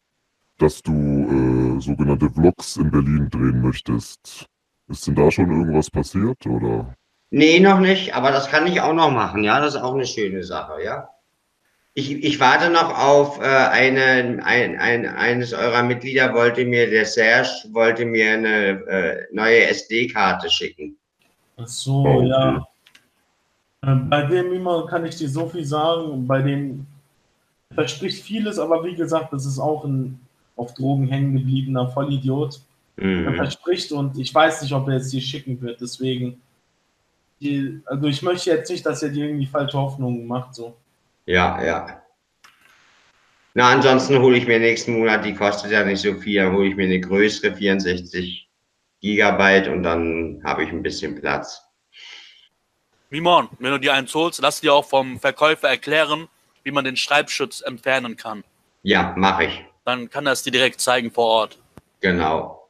[0.58, 4.48] dass du äh, sogenannte Vlogs in Berlin drehen möchtest.
[4.90, 6.94] Ist denn da schon irgendwas passiert, oder?
[7.30, 9.62] Nee, noch nicht, aber das kann ich auch noch machen, ja.
[9.62, 11.08] Das ist auch eine schöne Sache, ja.
[11.98, 17.06] Ich, ich warte noch auf äh, eine, ein, ein, eines eurer Mitglieder wollte mir, der
[17.06, 20.98] Serge, wollte mir eine äh, neue SD-Karte schicken.
[21.56, 22.68] Ach so, Oh, ja.
[23.84, 26.28] Ähm, Bei dem immer kann ich dir so viel sagen.
[26.28, 26.86] Bei dem
[27.74, 30.20] verspricht vieles, aber wie gesagt, das ist auch ein
[30.58, 32.60] auf Drogen hängen gebliebener Vollidiot.
[32.98, 33.36] Er Mhm.
[33.36, 35.80] verspricht und ich weiß nicht, ob er es dir schicken wird.
[35.82, 36.42] Deswegen,
[37.42, 40.56] die, also ich möchte jetzt nicht, dass er dir irgendwie falsche Hoffnungen macht.
[40.56, 40.76] So.
[41.26, 42.02] Ja, ja.
[43.54, 46.68] Na, ansonsten hole ich mir nächsten Monat, die kostet ja nicht so viel, dann hole
[46.68, 48.50] ich mir eine größere 64
[49.02, 51.62] Gigabyte und dann habe ich ein bisschen Platz.
[53.10, 56.28] Mimon, wenn du dir eins holst, lass dir auch vom Verkäufer erklären,
[56.64, 58.44] wie man den Schreibschutz entfernen kann.
[58.84, 59.66] Ja, mache ich.
[59.86, 61.58] Dann kann er es dir direkt zeigen vor Ort.
[62.02, 62.68] Genau.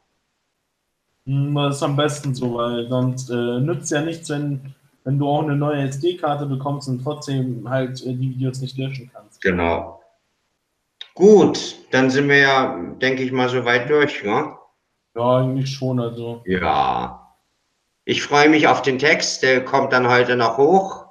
[1.25, 5.27] Hm, Das ist am besten so, weil sonst äh, nützt ja nichts, wenn, wenn du
[5.29, 9.39] auch eine neue SD-Karte bekommst und trotzdem halt äh, die Videos nicht löschen kannst.
[9.41, 10.01] Genau.
[11.13, 14.57] Gut, dann sind wir ja, denke ich mal, so weit durch, ne?
[15.15, 15.99] Ja, eigentlich schon.
[15.99, 17.21] Also, Ja.
[18.07, 21.05] Ich freue mich auf den Text, der kommt dann heute noch hoch.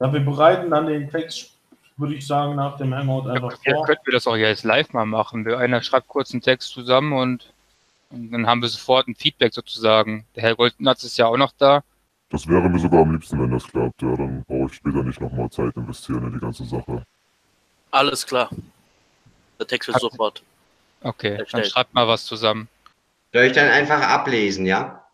[0.00, 1.52] ja, wir bereiten dann den Text,
[1.96, 3.86] würde ich sagen, nach dem Hangout einfach Vielleicht vor.
[3.86, 5.46] könnten wir das auch jetzt live mal machen.
[5.46, 7.50] Wir- Einer schreibt kurz einen Text zusammen und,
[8.10, 10.26] und dann haben wir sofort ein Feedback sozusagen.
[10.34, 11.82] Der Herr Goldnatz ist ja auch noch da.
[12.30, 14.02] Das wäre mir sogar am liebsten, wenn das klappt.
[14.02, 17.02] Ja, dann brauche ich später nicht nochmal Zeit investieren in die ganze Sache.
[17.92, 18.50] Alles klar.
[19.58, 20.42] Der Text wird Hat- sofort.
[21.02, 21.66] Okay, dann Erstellt.
[21.68, 22.68] schreibt mal was zusammen.
[23.32, 25.04] Soll ich dann einfach ablesen, ja?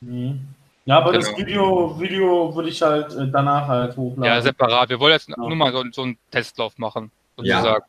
[0.00, 0.40] Mhm.
[0.84, 1.38] Ja, aber das Genau.
[1.38, 4.24] Video, Video würde ich halt äh, danach halt hochladen.
[4.24, 4.90] Ja, separat.
[4.90, 5.34] Wir wollen jetzt Ja.
[5.38, 7.56] nur mal so, so einen Testlauf machen, Ja.
[7.60, 7.84] sozusagen.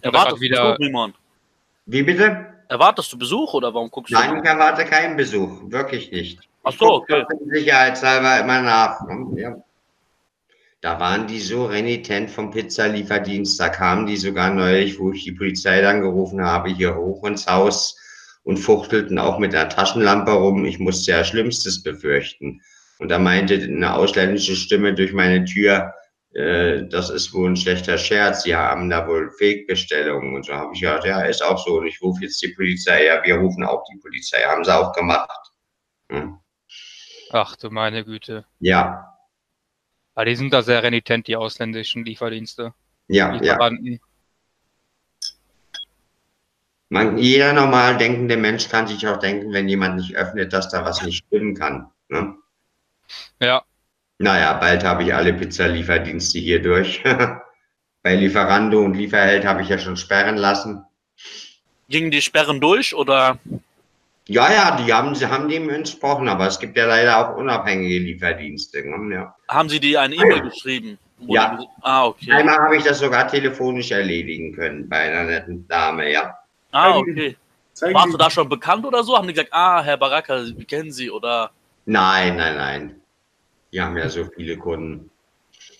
[0.00, 1.10] Erwartest du wieder- Besuch?
[1.86, 2.46] Wie bitte?
[2.68, 4.18] Erwartest du Besuch oder warum guckst du?
[4.18, 6.47] Nein, ich erwarte keinen Besuch, wirklich nicht.
[6.64, 7.24] Ach so, okay.
[7.50, 9.00] Sicherheitshalber immer nach.
[9.06, 9.40] ne?
[9.40, 9.56] Ja.
[10.80, 15.32] Da waren die so renitent vom Pizzalieferdienst, da kamen die sogar neulich, wo ich die
[15.32, 17.98] Polizei dann gerufen habe, hier hoch ins Haus
[18.44, 20.64] und fuchtelten auch mit der Taschenlampe rum.
[20.64, 22.62] Ich musste ja Schlimmstes befürchten.
[23.00, 25.94] Und da meinte eine ausländische Stimme durch meine Tür,
[26.34, 30.36] äh, das ist wohl ein schlechter Scherz, Sie haben da wohl Fake-Bestellungen.
[30.36, 31.78] Und so habe ich gesagt, ja, ist auch so.
[31.78, 33.06] Und ich rufe jetzt die Polizei.
[33.06, 34.38] Ja, wir rufen auch die Polizei.
[34.42, 35.50] Haben sie auch gemacht.
[36.10, 36.38] Hm.
[37.30, 38.44] Ach du meine Güte.
[38.60, 39.14] Ja,
[40.14, 42.74] Aber die sind da sehr renitent, die ausländischen Lieferdienste.
[43.08, 43.40] ja, ja.
[43.40, 44.00] Lieferanten.
[46.90, 50.84] Man, jeder normal denkende Mensch kann sich auch denken, wenn jemand nicht öffnet, dass da
[50.84, 51.90] was nicht stimmen kann.
[52.08, 52.34] Ne?
[53.40, 53.62] Ja,
[54.18, 57.02] Naja, bald habe ich alle Pizzalieferdienste hier durch.
[58.02, 60.82] Bei Lieferando und Lieferheld habe ich ja schon sperren lassen.
[61.90, 63.38] Gingen die Sperren durch oder?
[64.28, 67.98] Ja, ja, die haben, sie haben dem entsprochen, aber es gibt ja leider auch unabhängige
[67.98, 68.86] Lieferdienste.
[68.86, 69.14] Ne?
[69.14, 69.34] Ja.
[69.48, 70.98] Haben Sie die eine E-Mail geschrieben?
[71.20, 71.58] Ja.
[71.80, 72.32] Ah, okay.
[72.32, 76.36] Einmal habe ich das sogar telefonisch erledigen können bei einer netten Dame, ja.
[76.72, 77.38] Ah, okay.
[77.72, 79.16] Zeigen Warst du da schon bekannt oder so?
[79.16, 81.50] Haben die gesagt, ah, Herr Baraka, wir kennen Sie oder?
[81.86, 83.00] Nein, nein, nein.
[83.72, 85.10] Die haben ja so viele Kunden.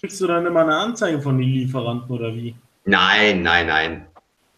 [0.01, 2.55] Kriegst du dann immer eine Anzeige von den Lieferanten oder wie?
[2.87, 4.07] Nein, nein, nein,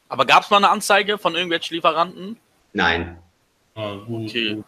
[0.09, 2.37] Aber gab es mal eine Anzeige von irgendwelchen Lieferanten?
[2.73, 3.19] nein.
[3.81, 4.55] Ah, gut, Okay.
[4.57, 4.67] gut.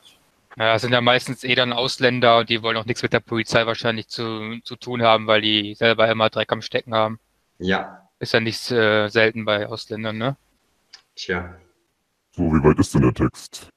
[0.57, 3.66] Ja, sind ja meistens eh dann Ausländer und die wollen auch nichts mit der Polizei
[3.66, 7.18] wahrscheinlich zu, zu tun haben, weil die selber immer Dreck am Stecken haben.
[7.59, 10.37] Ja, Ist ja nicht äh, selten bei Ausländern, ne?
[11.16, 11.57] tja.
[12.35, 13.68] So, wie weit ist denn der Text?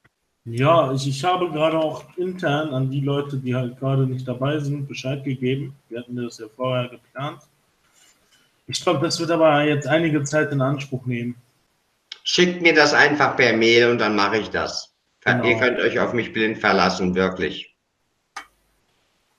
[0.44, 4.58] Ja, ich, ich habe gerade auch intern an die Leute, die halt gerade nicht dabei
[4.60, 5.76] sind, Bescheid gegeben.
[5.88, 7.42] Wir hatten das ja vorher geplant.
[8.66, 11.36] Ich glaube, das wird aber jetzt einige Zeit in Anspruch nehmen.
[12.24, 14.95] Schickt mir das einfach per Mail und dann mache ich das.
[15.26, 15.44] Genau.
[15.44, 17.74] Ihr könnt euch auf mich blind verlassen, wirklich.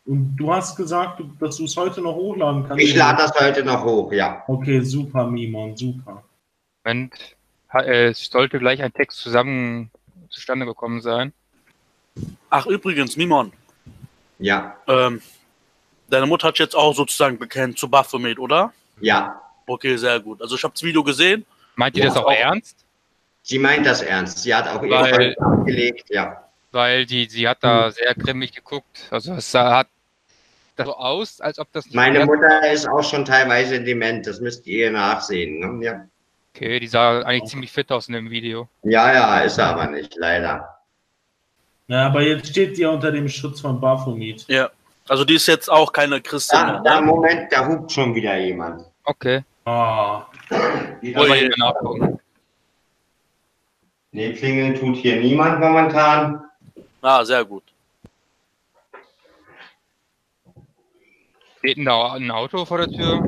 [0.05, 2.83] Und du hast gesagt, dass du es heute noch hochladen kannst.
[2.83, 4.43] Ich lade das heute noch hoch, ja.
[4.47, 6.23] Okay, super, Mimon, super.
[6.85, 7.13] Moment,
[7.73, 9.91] äh, es sollte gleich ein Text zusammen
[10.29, 11.33] zustande gekommen sein.
[12.49, 13.51] Ach, übrigens, Mimon,
[14.39, 15.21] Ja, ähm,
[16.09, 18.73] deine Mutter hat jetzt auch sozusagen bekennt zu Baphomet, oder?
[19.01, 19.41] ja.
[19.69, 20.41] Okay, sehr gut.
[20.41, 21.45] Also ich habe das Video gesehen.
[21.75, 22.85] Meint ihr das auch auch- ernst?
[23.47, 24.39] Sie meint das ernst.
[24.39, 26.43] Sie hat auch ihre Weil- Freunde abgelegt, ja.
[26.73, 29.07] Weil die, sie hat da sehr grimmig geguckt.
[29.09, 29.87] Also es sah, hat
[30.75, 34.41] das so aus, als ob das nicht Meine Mutter ist auch schon teilweise dement, das
[34.41, 35.59] müsst ihr nachsehen.
[35.79, 35.85] Ne?
[35.85, 36.05] Ja.
[36.53, 38.67] Okay, die sah eigentlich ziemlich fit aus in dem Video.
[38.83, 40.77] ja, ja, ist er aber nicht, leider.
[41.87, 44.43] Ja, aber jetzt steht ihr unter dem Schutz von Baphomet.
[44.49, 44.69] Ja.
[45.07, 46.81] Also die ist jetzt auch keine Christin Da, mehr.
[46.83, 46.99] da?
[47.01, 48.83] Moment, da hupt schon wieder jemand.
[49.05, 50.25] Okay, Ah,
[51.01, 51.39] Wieder wollen wir Ui.
[51.39, 52.19] hier nachgucken.
[54.17, 56.43] Nee, klingeln tut hier niemand momentan.
[57.03, 57.63] Ah, sehr gut.
[61.59, 63.21] Steht denn da ein Auto vor der Tür?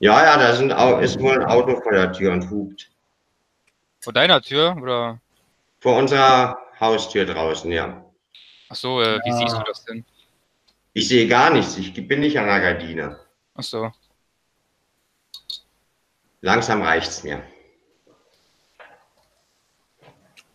[0.00, 2.90] Ja, ja, da sind, ist wohl ein Auto vor der Tür und hupt.
[4.00, 4.76] Vor deiner Tür?
[4.78, 5.18] Oder?
[5.80, 8.04] Vor unserer Haustür draußen, ja.
[8.68, 9.36] Ach so, äh, wie Ja.
[9.38, 10.04] siehst du das denn?
[10.92, 13.18] Ich sehe gar nichts, ich bin nicht an der Gardine.
[13.54, 13.90] Ach so.
[16.42, 17.42] Langsam reicht's mir.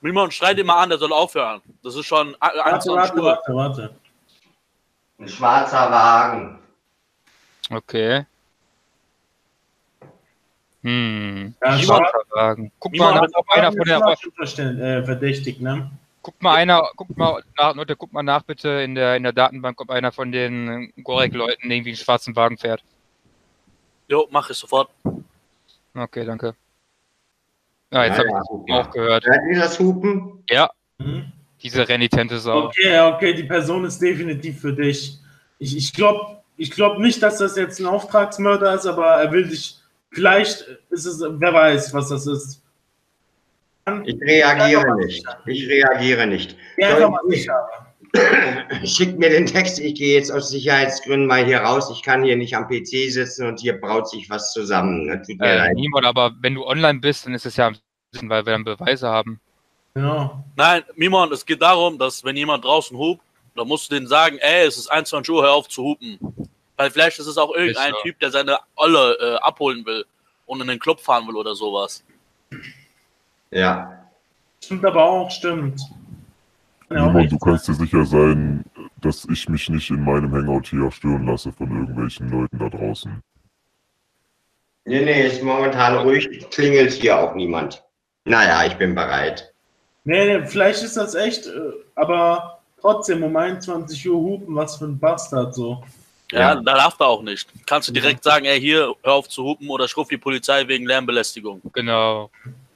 [0.02, 1.62] Mimon, schrei den mal an, der soll aufhören.
[1.84, 3.96] Das ist schon warte, 21 warte, warte, warte.
[5.20, 6.60] Ein schwarzer Wagen.
[7.72, 8.26] Okay.
[10.84, 11.56] Hm.
[11.62, 12.72] Ja, Schwarzer Wagen.
[12.80, 15.90] Guck Niemand mal, ob einer von der, äh, verdächtig, ne?
[16.28, 19.32] guck mal einer, guck mal nach, Leute, guck mal nach bitte in der in der
[19.32, 22.84] Datenbank, ob einer von den Gorek-Leuten irgendwie einen schwarzen Wagen fährt.
[24.10, 24.90] Jo, mach ich sofort.
[25.96, 26.54] Okay, danke.
[27.92, 28.80] Ja, jetzt Ja, habe ich das mal.
[28.82, 29.26] auch gehört.
[29.26, 30.44] Hört ihr das Hupen?
[30.50, 30.70] Ja,
[31.02, 31.32] Hm?
[31.62, 32.66] diese renitente Sau.
[32.66, 35.18] Okay, okay, die Person ist definitiv für dich.
[35.60, 39.48] Ich, ich glaube ich glaub nicht, dass das jetzt ein Auftragsmörder ist, aber er will
[39.48, 39.76] dich.
[40.12, 42.64] Vielleicht ist es, wer weiß, was das ist.
[44.06, 45.26] Ich reagiere nicht.
[45.46, 46.58] Ich reagiere nicht.
[46.78, 46.98] Ja,
[47.28, 47.87] sicher.
[48.86, 51.90] Schickt mir den Text, ich gehe jetzt aus Sicherheitsgründen mal hier raus.
[51.92, 55.06] Ich kann hier nicht am PC sitzen und hier braut sich was zusammen.
[55.06, 55.22] Ne?
[55.22, 55.76] Tut mir Äh, leid.
[55.76, 57.76] niemand, aber wenn du online bist, dann ist es ja am
[58.12, 59.40] Sinn, weil wir dann Beweise haben.
[59.94, 60.44] Genau.
[60.56, 63.22] Nein, Mimon, es geht darum, dass wenn jemand draußen hupt,
[63.56, 66.20] dann musst du denen sagen, ey, es ist 21 Uhr, hör auf zu hupen.
[66.76, 68.04] Weil vielleicht ist es auch irgendein Ist so.
[68.04, 70.06] Typ, der seine Olle äh, abholen will
[70.46, 72.04] und in den Club fahren will oder sowas.
[73.50, 73.94] Ja.
[74.64, 75.82] Stimmt aber auch, stimmt.
[76.90, 78.64] Simon, du kannst dir sicher sein,
[79.02, 83.22] dass ich mich nicht in meinem Hangout hier stören lasse von irgendwelchen Leuten da draußen.
[84.86, 86.30] Nee, nee, ist momentan ruhig.
[86.50, 87.84] Klingelt hier auch niemand.
[88.24, 89.54] Naja, ich bin bereit.
[90.06, 91.52] Nee, nee, vielleicht ist das echt, äh,
[91.96, 95.84] aber trotzdem um 21 Uhr hupen, was für ein Bastard so.
[96.32, 96.56] Ja, Ja.
[96.56, 97.50] da darf er auch nicht.
[97.66, 100.86] Kannst du direkt sagen, ey, hier, hör auf zu hupen oder ich die Polizei wegen
[100.86, 101.62] Lärmbelästigung.
[101.74, 102.30] Genau.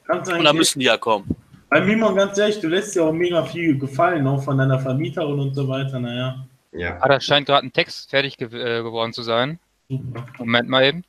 [0.06, 1.34] Kannst du Und dann müssen die ja kommen.
[1.72, 5.40] Bei Mimon, ganz ehrlich, du lässt dir auch mega viel gefallen, auch von deiner Vermieterin
[5.40, 6.46] und so weiter, naja.
[6.74, 6.98] Ja.
[7.00, 9.58] Ah, da scheint gerade ein Text fertig ge äh, geworden zu sein.
[9.90, 10.26] Super.
[10.38, 11.04] Moment mal eben.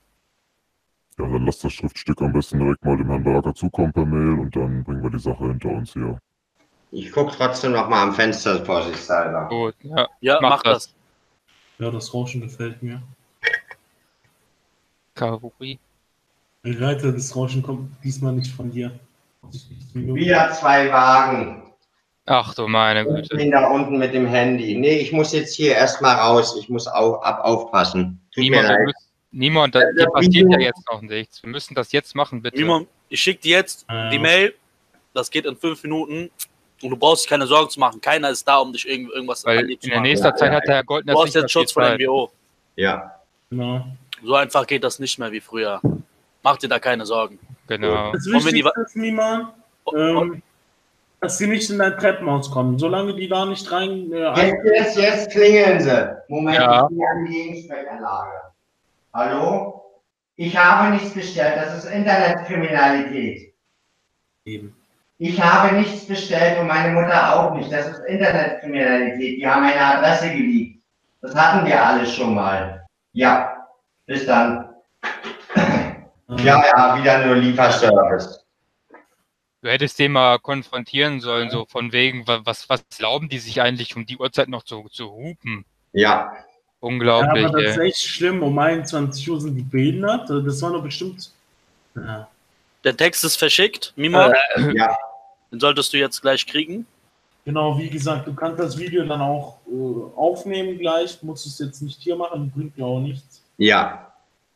[1.19, 4.39] Ja, dann lass das Schriftstück am besten direkt mal dem Herrn Baraka zukommen per Mail
[4.39, 6.17] und dann bringen wir die Sache hinter uns hier.
[6.93, 9.49] Ich gucke trotzdem noch mal am Fenster vorsichtshalber.
[9.49, 10.09] Gut, ja.
[10.21, 10.87] Ja, Mach mach, das.
[10.87, 10.95] das.
[11.81, 13.03] Ja, das Rauschen gefällt mir.
[15.15, 15.81] Kategorie.
[16.65, 18.93] Reiter, das Rauschen kommt diesmal nicht von dir.
[19.95, 21.63] Wieder zwei Wagen.
[22.27, 23.37] Ach du meine Ich Güte.
[23.37, 24.77] bin da unten mit dem Handy.
[24.77, 26.57] Nee, ich muss jetzt hier erstmal raus.
[26.59, 28.21] Ich muss au ab aufpassen.
[28.33, 28.79] Tut Niemand, mir leid.
[28.87, 31.43] müssen, niemand, da, hier das passiert ja jetzt noch nichts.
[31.43, 32.57] Wir müssen das jetzt machen, bitte.
[32.57, 34.09] Simon, ich schicke dir jetzt Ja.
[34.11, 34.55] die Mail.
[35.15, 36.31] Das geht in fünf Minuten.
[36.81, 38.01] Und du brauchst dir keine Sorgen zu machen.
[38.01, 40.03] Keiner ist da, um dich irgend, irgendwas Weil an dir in zu der machen.
[40.09, 41.83] nächsten Ja, Zeit ja, hat der Herr Goldner Du mehr jetzt Schutz von.
[41.85, 42.31] NWO.
[42.77, 43.13] Ja.
[43.51, 43.85] Genau.
[44.25, 45.81] So einfach geht das nicht mehr wie früher.
[46.43, 47.39] Mach dir da keine Sorgen.
[47.69, 48.13] Genau.
[48.13, 49.49] Das Und wenn die Wichtigste ist, Niemand,
[49.97, 50.43] ähm,
[51.21, 52.79] dass sie nicht in dein Treppenhaus kommen.
[52.79, 54.11] Solange die da nicht rein.
[54.13, 56.17] Äh, Jetzt, jetzt, jetzt klingeln sie.
[56.29, 56.83] Moment, Ja.
[56.85, 58.31] ich bin an die Gegensprechanlage.
[59.15, 59.83] Hallo?
[60.37, 61.55] Ich habe nichts bestellt.
[61.57, 63.55] Das ist Internetkriminalität.
[64.45, 64.77] Eben.
[65.19, 67.71] Ich habe nichts bestellt und meine Mutter auch nicht.
[67.71, 69.39] Das ist Internetkriminalität.
[69.39, 70.81] Die haben eine Adresse geleakt.
[71.21, 72.85] Das hatten wir alles schon mal.
[73.13, 73.69] Ja.
[74.07, 74.72] Bis dann.
[76.39, 78.45] Ja, ja, wieder nur Lieferservice.
[79.63, 83.61] Du hättest den mal konfrontieren sollen, so von wegen, wa- was, was glauben die sich
[83.63, 85.65] eigentlich um die Uhrzeit noch zu, zu hupen?
[85.93, 86.11] Ja.
[86.11, 86.33] Ja,
[86.81, 88.43] Unglaublich, aber das ist echt schlimm.
[88.43, 90.29] Um 21 Uhr sind die behindert.
[90.29, 91.31] Das war doch bestimmt.
[91.95, 92.27] Ja.
[92.83, 93.93] Der Text ist verschickt.
[93.95, 94.33] Mima,
[94.75, 94.97] Ja.
[95.53, 96.85] den solltest du jetzt gleich kriegen.
[97.45, 101.23] Genau, wie gesagt, du kannst das Video dann auch äh, aufnehmen gleich.
[101.23, 103.43] Musst es jetzt nicht hier machen, bringt mir auch nichts.
[103.59, 104.12] Ja.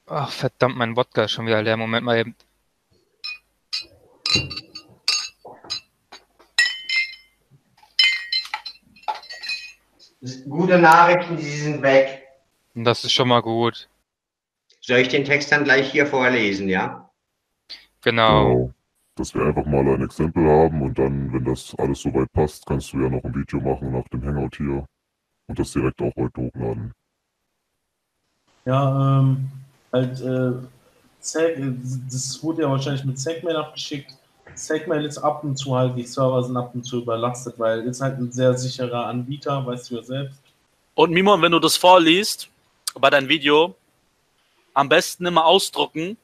[0.09, 1.77] Ach, verdammt, mein Wodka ist schon wieder leer.
[1.77, 2.37] Moment mal eben.
[10.49, 12.23] Gute Nachrichten, sie sind weg.
[12.75, 13.89] Das ist schon mal gut.
[14.81, 17.11] Soll ich den Text dann gleich hier vorlesen, ja?
[18.03, 18.45] Genau.
[18.45, 18.73] Genau.
[19.17, 22.93] Dass wir einfach mal ein Exempel haben und dann, wenn das alles soweit passt, kannst
[22.93, 24.87] du ja noch ein Video machen nach dem Hangout hier
[25.49, 26.93] und das direkt auch heute hochladen.
[28.67, 29.51] Ja, ähm,
[29.97, 30.53] halt, äh,
[31.21, 31.57] Zack,
[32.11, 34.13] das wurde ja wahrscheinlich mit Segmail abgeschickt.
[34.55, 38.01] Segmail ist ab und zu halt, die Server sind ab und zu überlastet, weil ist
[38.01, 40.39] halt ein sehr sicherer Anbieter, weißt du ja selbst.
[40.95, 42.49] Und Mimon, wenn du das vorliest
[42.95, 43.75] bei deinem Video,
[44.73, 46.17] am besten immer ausdrucken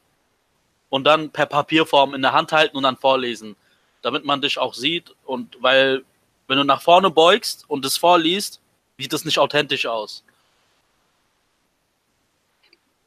[0.89, 3.57] und dann per Papierform in der Hand halten und dann vorlesen,
[4.03, 5.15] damit man dich auch sieht.
[5.25, 6.05] Und weil,
[6.47, 8.61] wenn du nach vorne beugst und es vorliest,
[8.99, 10.23] sieht es nicht authentisch aus.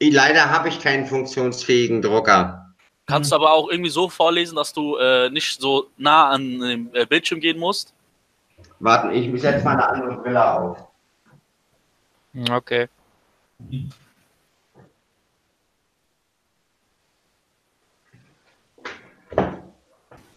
[0.00, 2.74] Leider habe ich keinen funktionsfähigen Drucker.
[3.06, 7.06] Kannst aber auch irgendwie so vorlesen, dass du äh, nicht so nah an den äh,
[7.06, 7.94] Bildschirm gehen musst.
[8.80, 10.78] Warten, ich setze mal eine andere Brille auf.
[12.50, 12.88] Okay.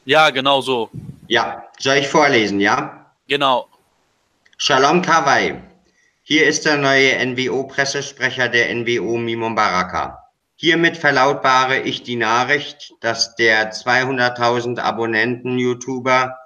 [0.05, 0.89] Ja, genau so.
[1.27, 3.11] Ja, soll ich vorlesen, ja?
[3.27, 3.67] Genau.
[4.57, 5.61] Shalom Kawai.
[6.31, 10.29] Hier ist der neue NWO-Pressesprecher der NWO Mimon Baraka.
[10.57, 16.37] Hiermit verlautbare ich die Nachricht, dass der 200.000 Abonnenten-YouTuber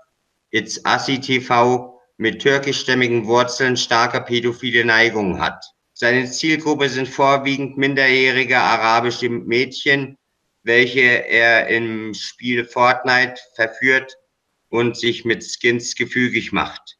[0.51, 5.65] It's Assi TV mit türkischstämmigen Wurzeln starke pädophile Neigungen hat.
[5.91, 10.17] Seine Zielgruppe sind vorwiegend minderjährige arabische Mädchen,
[10.63, 14.15] welche er im Spiel Fortnite verführt
[14.69, 16.99] und sich mit Skins gefügig macht.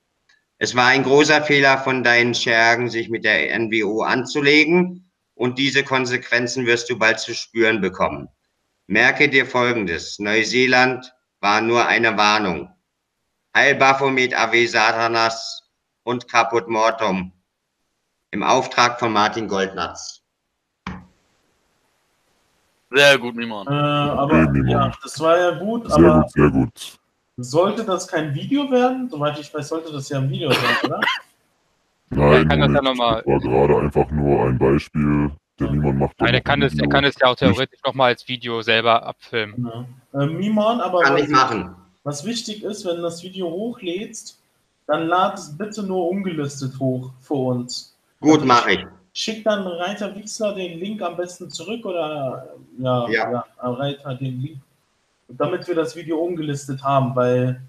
[0.63, 5.83] Es war ein großer Fehler von deinen Schergen, sich mit der NWO anzulegen und diese
[5.83, 8.29] Konsequenzen wirst du bald zu spüren bekommen.
[8.87, 10.19] Merke dir Folgendes.
[10.19, 12.69] Neuseeland war nur eine Warnung.
[13.53, 15.69] Heil Baphomet Ave Satanas
[16.03, 17.33] und Caput Mortum
[18.31, 20.21] im Auftrag von Martin Goldnatz.
[22.89, 23.67] Sehr gut, Mimon.
[23.67, 24.69] Äh, aber Okay, Mimon.
[24.69, 26.99] ja, das war ja gut, Sehr aber gut, sehr gut.
[27.37, 29.09] Sollte das kein Video werden?
[29.09, 30.99] Soweit ich weiß, sollte das ja ein Video sein, oder?
[32.09, 35.31] Nein, kann das ja Moment, noch mal- das war gerade einfach nur ein Beispiel.
[35.59, 38.27] Der niemand macht Nein, er kann, es, er kann es ja auch theoretisch nochmal als
[38.27, 39.71] Video selber abfilmen.
[40.13, 40.21] Ja.
[40.21, 41.75] Äh, Mimon, aber Kann was, ich machen.
[42.03, 44.39] was wichtig ist, wenn du das Video hochlädst,
[44.87, 47.95] dann lad es bitte nur ungelistet hoch für uns.
[48.19, 48.85] Gut, mache ich.
[49.13, 52.47] Schick dann Reiter Wixler den Link am besten zurück oder
[52.79, 53.31] ja, Ja.
[53.31, 53.45] ja.
[53.61, 54.57] Reiter den Link,
[55.37, 57.61] damit wir das Video ungelistet haben, weil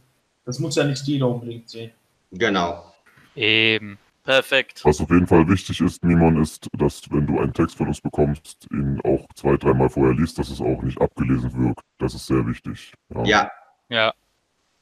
[0.44, 1.90] das muss ja nicht jeder unbedingt sehen.
[2.32, 2.92] Genau.
[3.34, 3.98] Eben.
[4.24, 4.82] Perfekt.
[4.84, 8.00] Was auf jeden Fall wichtig ist, Mimon, ist, dass wenn du einen Text von uns
[8.00, 11.82] bekommst, ihn auch zwei, dreimal vorher liest, dass es auch nicht abgelesen wirkt.
[11.98, 12.94] Das ist sehr wichtig.
[13.24, 13.50] Ja,
[13.90, 14.14] Ja.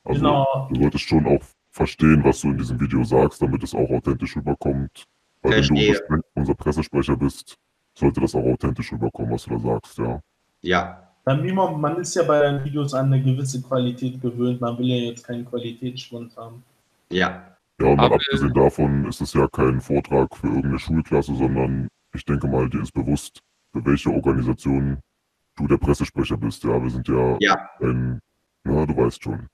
[0.04, 0.68] Also Genau.
[0.72, 4.36] du solltest schon auch verstehen, was du in diesem Video sagst, damit es auch authentisch
[4.36, 5.04] rüberkommt.
[5.42, 5.92] Weil wenn Verstehe.
[5.92, 7.56] du unser, unser Pressesprecher bist,
[7.94, 10.20] sollte das auch authentisch rüberkommen, was du da sagst, ja.
[10.60, 14.76] ja, Beim Mimon, man ist ja bei den Videos an eine gewisse Qualität gewöhnt, man
[14.78, 16.62] will ja jetzt keinen Qualitätsschwund haben.
[17.10, 17.48] ja.
[17.80, 22.24] Ja, und Aber- abgesehen davon ist es ja kein Vortrag für irgendeine Schulklasse, sondern ich
[22.24, 23.40] denke mal, dir ist bewusst,
[23.72, 24.98] für welche Organisation
[25.56, 26.62] du der Pressesprecher bist.
[26.62, 27.70] Ja, wir sind ja, Ja.
[27.80, 28.20] ein,
[28.62, 29.48] na, du weißt schon.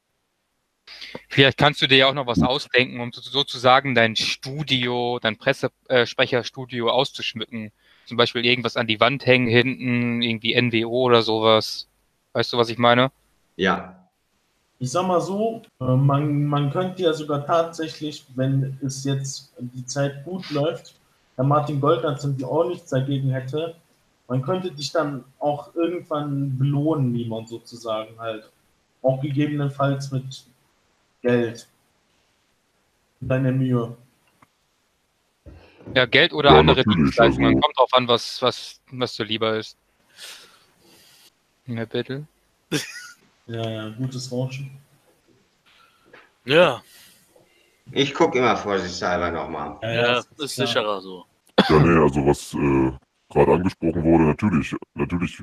[1.28, 5.38] Vielleicht kannst du dir ja auch noch was ausdenken, um so- sozusagen dein Studio, dein
[5.38, 7.70] Pressesprecherstudio auszuschmücken.
[8.09, 11.88] Zum Beispiel irgendwas an die Wand hängen hinten, irgendwie NWO oder sowas.
[12.32, 13.12] Weißt du, was ich meine?
[13.56, 13.94] Ja,
[14.80, 19.86] Ich sag mal so, äh, man, man könnte ja sogar tatsächlich, wenn es jetzt die
[19.86, 20.94] Zeit gut läuft,
[21.36, 23.76] der Martin Goldnatz und die auch nichts dagegen hätte,
[24.28, 28.50] man könnte dich dann auch irgendwann belohnen, wie man sozusagen halt.
[29.02, 30.46] Auch gegebenenfalls mit
[31.22, 31.68] Geld.
[33.20, 33.96] Deine Mühe.
[35.95, 37.49] Ja, Geld oder Ja, andere Dienstleistungen.
[37.49, 39.76] also- Kommt drauf an, was, was, was dir lieber ist.
[41.66, 42.26] Ja, bitte.
[43.51, 44.70] Ja, ja, gutes Rauschen.
[46.45, 46.82] Ja,
[47.93, 49.78] ich gucke immer vorsichtshalber nochmal.
[49.82, 50.66] ja, ist ist klar.
[50.66, 51.24] sicherer so.
[51.70, 52.93] Ja, nee, also was äh,
[53.32, 55.43] gerade angesprochen wurde, natürlich, natürlich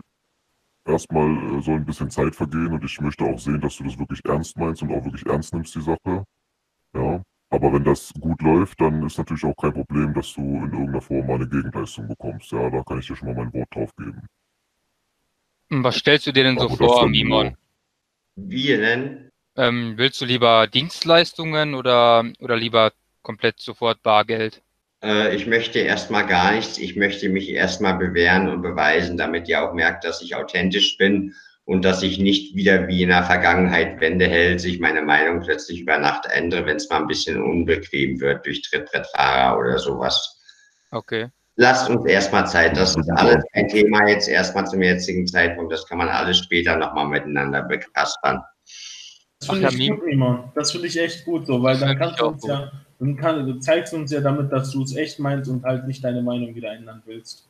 [0.85, 3.97] erstmal äh, soll ein bisschen Zeit vergehen und ich möchte auch sehen, dass du das
[3.97, 6.23] wirklich ernst meinst und auch wirklich ernst nimmst, die Sache.
[6.93, 7.23] Ja.
[7.49, 11.01] Aber wenn das gut läuft, dann ist natürlich auch kein Problem, dass du in irgendeiner
[11.01, 12.51] Form mal eine Gegenleistung bekommst.
[12.51, 14.27] Ja, da kann ich dir schon mal mein Wort drauf geben.
[15.69, 17.55] Und Was stellst du dir denn so Aber vor, Mimon?
[18.35, 19.29] Wie denn?
[19.57, 22.91] Ähm, willst du lieber Dienstleistungen oder, oder lieber
[23.21, 24.61] komplett sofort Bargeld?
[25.01, 26.77] Äh, ich möchte erstmal gar nichts.
[26.77, 31.33] Ich möchte mich erstmal bewähren und beweisen, damit ihr auch merkt, dass ich authentisch bin
[31.65, 35.81] und dass ich nicht wieder wie in der Vergangenheit Wände hält, sich meine Meinung plötzlich
[35.81, 40.41] über Nacht ändere, wenn es mal ein bisschen unbequem wird durch Trittbrettfahrer oder sowas.
[40.91, 41.29] Okay.
[41.57, 42.77] Lasst uns erstmal Zeit.
[42.77, 45.71] Das ist alles kein Thema jetzt erstmal zum jetzigen Zeitpunkt.
[45.71, 48.43] Das kann man alles später nochmal miteinander bekaspern.
[49.39, 50.51] Das finde ich gut, Iman.
[50.53, 53.59] Das finde ich echt gut so, weil dann kannst du uns ja, dann kann, du
[53.59, 56.71] zeigst uns ja damit, dass du es echt meinst und halt nicht deine Meinung wieder
[56.71, 57.47] ändern willst.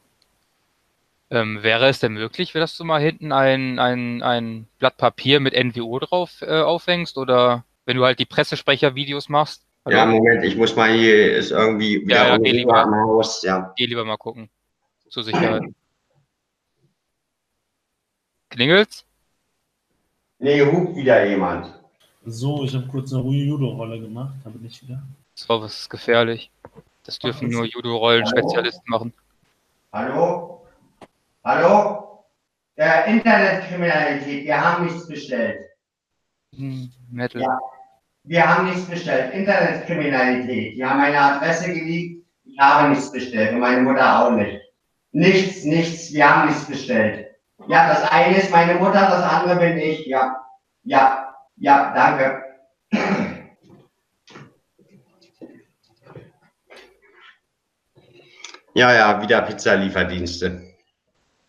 [1.31, 5.53] Ähm, wäre es denn möglich, dass du mal hinten ein, ein, ein Blatt Papier mit
[5.53, 7.17] NWO drauf äh, aufhängst?
[7.17, 9.63] Oder wenn du halt die Pressesprecher-Videos machst?
[9.85, 9.97] Hallo?
[9.97, 12.81] Ja, Moment, ich muss mal hier, ist irgendwie wieder Ja, ja, geh lieber.
[12.81, 13.43] am Haus.
[13.43, 13.73] Ja.
[13.75, 14.49] Geh lieber mal gucken.
[15.09, 15.63] Zur Sicherheit.
[18.49, 19.05] Klingelt's?
[20.39, 21.73] Nee, hupt wieder jemand.
[22.25, 25.03] So, ich habe kurz eine Judo-Rolle gemacht, da bin ich wieder.
[25.35, 26.49] So, was ist gefährlich.
[27.03, 29.13] Das dürfen nur Judo-Rollen-Spezialisten machen.
[29.93, 30.54] Hallo?
[31.45, 32.25] Hallo?
[32.75, 35.59] Äh, Internetkriminalität, wir haben nichts bestellt.
[36.55, 37.39] Hm, Metal.
[37.43, 37.59] Ja.
[38.23, 39.31] Wir haben nichts bestellt.
[39.31, 40.75] Internetkriminalität.
[40.75, 42.25] Die haben meine Adresse geleakt.
[42.45, 44.59] Ich habe nichts bestellt und meine Mutter auch nicht.
[45.11, 46.11] Nichts, nichts.
[46.11, 47.27] Wir haben nichts bestellt.
[47.67, 50.07] Ja, das eine ist meine Mutter, das andere bin ich.
[50.07, 50.35] Ja,
[50.83, 52.41] ja, ja, danke.
[58.73, 60.74] Ja, ja, wieder Pizzalieferdienste.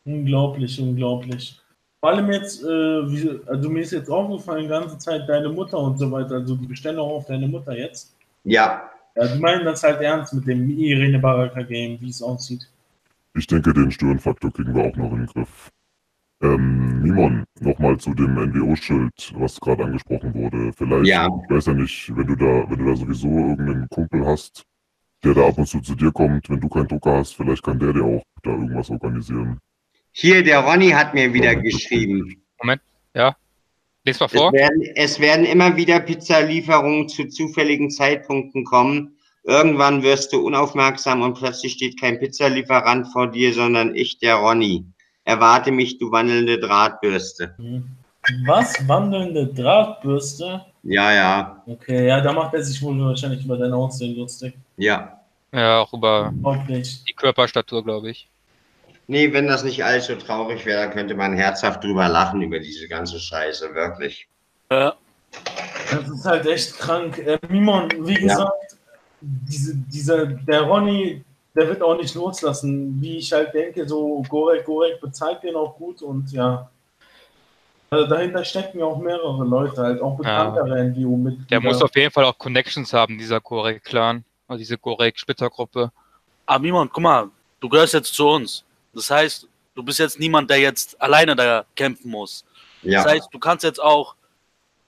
[0.06, 1.60] Unglaublich, unglaublich.
[2.00, 5.78] Vor allem jetzt, äh, wie, also mir ist jetzt aufgefallen, die ganze Zeit deine Mutter
[5.78, 8.16] und so weiter, also die bestellen auch auf deine Mutter jetzt.
[8.44, 12.70] Ja, Ja, die meinen das halt ernst mit dem Irene Baraka Game, wie es aussieht.
[13.34, 15.70] Ich denke, den Störenfaktor kriegen wir auch noch in den Griff.
[16.42, 20.70] Ähm, Mimon, nochmal zu dem NWO-Schild, was gerade angesprochen wurde.
[20.74, 21.26] Vielleicht, Ja.
[21.44, 24.62] ich weiß ja nicht, wenn du da, wenn du da sowieso irgendeinen Kumpel hast,
[25.24, 27.78] der da ab und zu zu dir kommt, wenn du keinen Drucker hast, vielleicht kann
[27.78, 29.58] der dir auch da irgendwas organisieren.
[30.18, 32.42] Hier, der Ronny hat mir wieder geschrieben.
[34.04, 34.52] Lies mal Es vor.
[34.52, 39.16] werden, es werden immer wieder Pizzalieferungen zu zufälligen Zeitpunkten kommen.
[39.42, 44.84] Irgendwann wirst du unaufmerksam und plötzlich steht kein Pizzalieferant vor dir, sondern ich, der Ronny.
[45.24, 47.56] Erwarte mich, du wandelnde Drahtbürste.
[48.46, 48.86] Was?
[48.88, 50.64] Wandelnde Drahtbürste?
[50.84, 54.54] Ja, ja, Okay, ja, da macht er sich wohl wahrscheinlich über dein Aussehen lustig.
[54.76, 55.12] ja.
[55.52, 57.02] Ja, auch über Hoffentlich.
[57.08, 58.28] die Körperstatur, glaube ich.
[59.08, 62.88] Nee, wenn das nicht allzu traurig wäre, dann könnte man herzhaft drüber lachen über diese
[62.88, 64.26] ganze Scheiße, wirklich.
[64.68, 64.90] Äh,
[65.90, 67.18] Das ist halt echt krank.
[67.18, 68.76] Äh, Mimon, wie gesagt,
[69.20, 71.22] diese, dieser, der Ronny,
[71.54, 73.00] der wird auch nicht loslassen.
[73.00, 76.68] Wie ich halt denke, so Gorek, Gorek bezahlt den auch gut und ja.
[77.88, 81.46] Also dahinter stecken ja auch mehrere Leute, halt auch bekanntere NGO-Mitglieder.
[81.48, 84.24] Der muss auf jeden Fall auch Connections haben, dieser Gorek-Clan.
[84.48, 85.92] Also diese Gorek-Splittergruppe.
[86.44, 87.28] aber Mimon, guck mal,
[87.60, 88.64] du gehörst jetzt zu uns.
[88.96, 92.44] Das heißt, du bist jetzt niemand, der jetzt alleine da kämpfen muss.
[92.82, 94.14] Ja, Das heißt, du kannst jetzt auch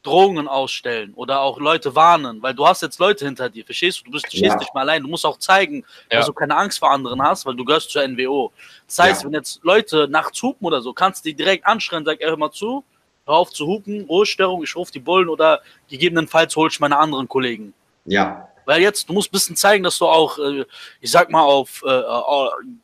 [0.03, 4.05] Drohungen ausstellen oder auch Leute warnen, weil du hast jetzt Leute hinter dir, verstehst du?
[4.05, 4.57] Du bist du stehst Ja.
[4.59, 5.03] nicht mehr allein.
[5.03, 6.19] Du musst auch zeigen, Ja.
[6.19, 8.53] dass du keine Angst vor anderen hast, weil du gehörst zur NWO.
[8.87, 9.27] Das heißt, Ja.
[9.27, 12.37] wenn jetzt Leute nachts hupen oder so, kannst du die direkt anschreien, sag, ey, hör
[12.37, 12.85] mal zu,
[13.27, 17.29] hör auf zu hupen, Ruhestörung, ich rufe die Bullen oder gegebenenfalls hol ich meine anderen
[17.29, 17.75] Kollegen.
[18.07, 20.63] ja, Weil jetzt, du musst ein bisschen zeigen, dass du auch, äh,
[21.01, 22.03] ich sag mal, auf äh,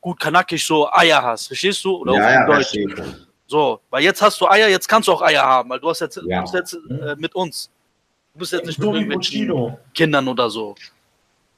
[0.01, 1.97] gut kanakisch so Eier hast, verstehst du?
[1.97, 3.17] Oder ja, auf ja, Deutsch.
[3.47, 6.01] So, weil jetzt hast du Eier, jetzt kannst du auch Eier haben, weil du hast
[6.01, 6.39] jetzt, Ja.
[6.39, 7.71] du bist jetzt äh, mit uns.
[8.33, 9.79] Du bist jetzt nicht So mit Bushido.
[9.93, 10.75] Kindern oder so.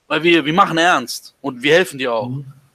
[0.09, 2.29] Weil wir, wir machen ernst und wir helfen dir auch.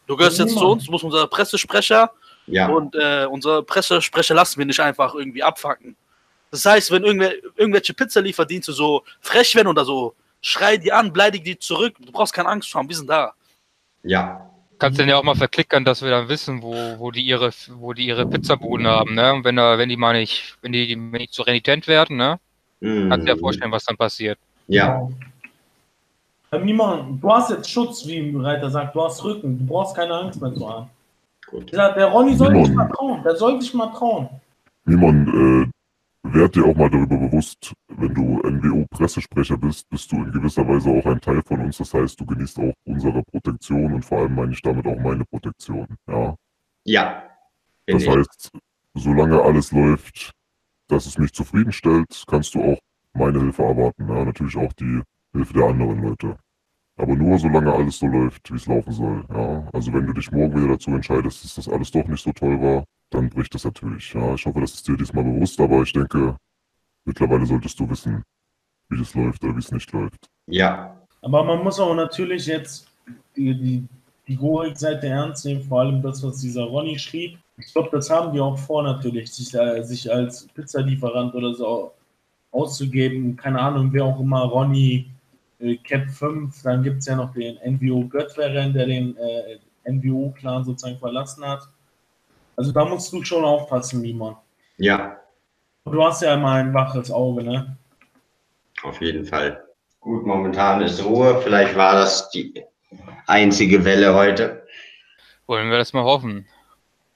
[0.07, 2.11] Du gehörst jetzt zu uns, du bist unser Pressesprecher
[2.47, 5.97] Ja, und äh, unsere Pressesprecher lassen wir nicht einfach irgendwie abfacken.
[6.49, 11.43] Das heißt, wenn irgendwer, irgendwelche Pizzalieferdienste so frech werden oder so, schrei die an, beleidig
[11.43, 11.95] die zurück.
[11.99, 13.33] Du brauchst keine Angst haben, wir sind da.
[14.03, 14.47] ja,
[14.79, 17.93] Kannst dann ja auch mal verklickern, dass wir dann wissen, wo, wo die ihre, wo
[17.93, 19.31] die ihre Pizzabuden haben, ne?
[19.33, 22.39] Und wenn da, wenn die mal nicht, wenn die, wenn die zu renitent werden, ne?
[22.81, 23.39] Kannst dir ja Mhm.
[23.39, 24.39] vorstellen, was dann passiert.
[24.67, 25.07] Ja,
[26.51, 30.13] Ähm, Niemand, du hast jetzt Schutz, wie Reiter sagt, du hast Rücken, du brauchst keine
[30.15, 30.89] Angst mehr zu haben.
[31.49, 31.71] gut.
[31.71, 34.29] Der, Ronny soll dich mal trauen, der soll dich mal trauen.
[34.85, 35.71] Simon, äh,
[36.23, 40.89] werd dir auch mal darüber bewusst, wenn du NWO-Pressesprecher bist, bist du in gewisser Weise
[40.89, 41.77] auch ein Teil von uns.
[41.77, 45.25] Das heißt, du genießt auch unsere Protektion und vor allem meine ich damit auch meine
[45.25, 45.87] Protektion.
[46.07, 46.35] Ja.
[46.85, 47.23] Ja,
[47.87, 48.09] Das ich.
[48.09, 48.51] heißt,
[48.93, 50.31] solange alles läuft,
[50.87, 52.79] dass es mich zufriedenstellt, kannst du auch
[53.13, 54.07] meine Hilfe erwarten.
[54.07, 55.01] Ja, natürlich auch die
[55.33, 56.37] Hilfe der anderen Leute.
[56.97, 59.25] Aber nur solange alles so läuft, wie es laufen soll.
[59.29, 62.31] Ja, also wenn du dich morgen wieder dazu entscheidest, dass das alles doch nicht so
[62.33, 64.13] toll war, dann bricht das natürlich.
[64.13, 66.35] Ja, ich hoffe, das ist dir diesmal bewusst, aber ich denke,
[67.05, 68.23] mittlerweile solltest du wissen,
[68.89, 70.29] wie das läuft oder wie es nicht läuft.
[70.47, 72.87] Ja, Aber man muss auch natürlich jetzt
[73.35, 73.83] die, die,
[74.27, 77.37] die Gorik-Seite ernst nehmen, vor allem das, was dieser Ronny schrieb.
[77.57, 81.93] Ich glaube, das haben die auch vor, natürlich, sich, äh, sich als Pizzalieferant oder so
[82.51, 83.35] auszugeben.
[83.35, 85.11] Keine Ahnung, wer auch immer, Ronny,
[85.59, 90.63] äh, Cap 5, dann gibt es ja noch den NWO Göttweren, der den äh, NWO-Clan
[90.63, 91.67] sozusagen verlassen hat.
[92.55, 94.35] Also da musst du schon aufpassen, Simon.
[94.77, 95.17] ja,
[95.83, 97.75] Du hast ja immer ein waches Auge, ne?
[98.83, 99.63] auf jeden Fall.
[99.99, 101.41] Gut, momentan ist Ruhe.
[101.41, 102.63] Vielleicht war das die
[103.27, 104.65] einzige Welle heute.
[105.47, 106.47] Wollen wir das mal hoffen.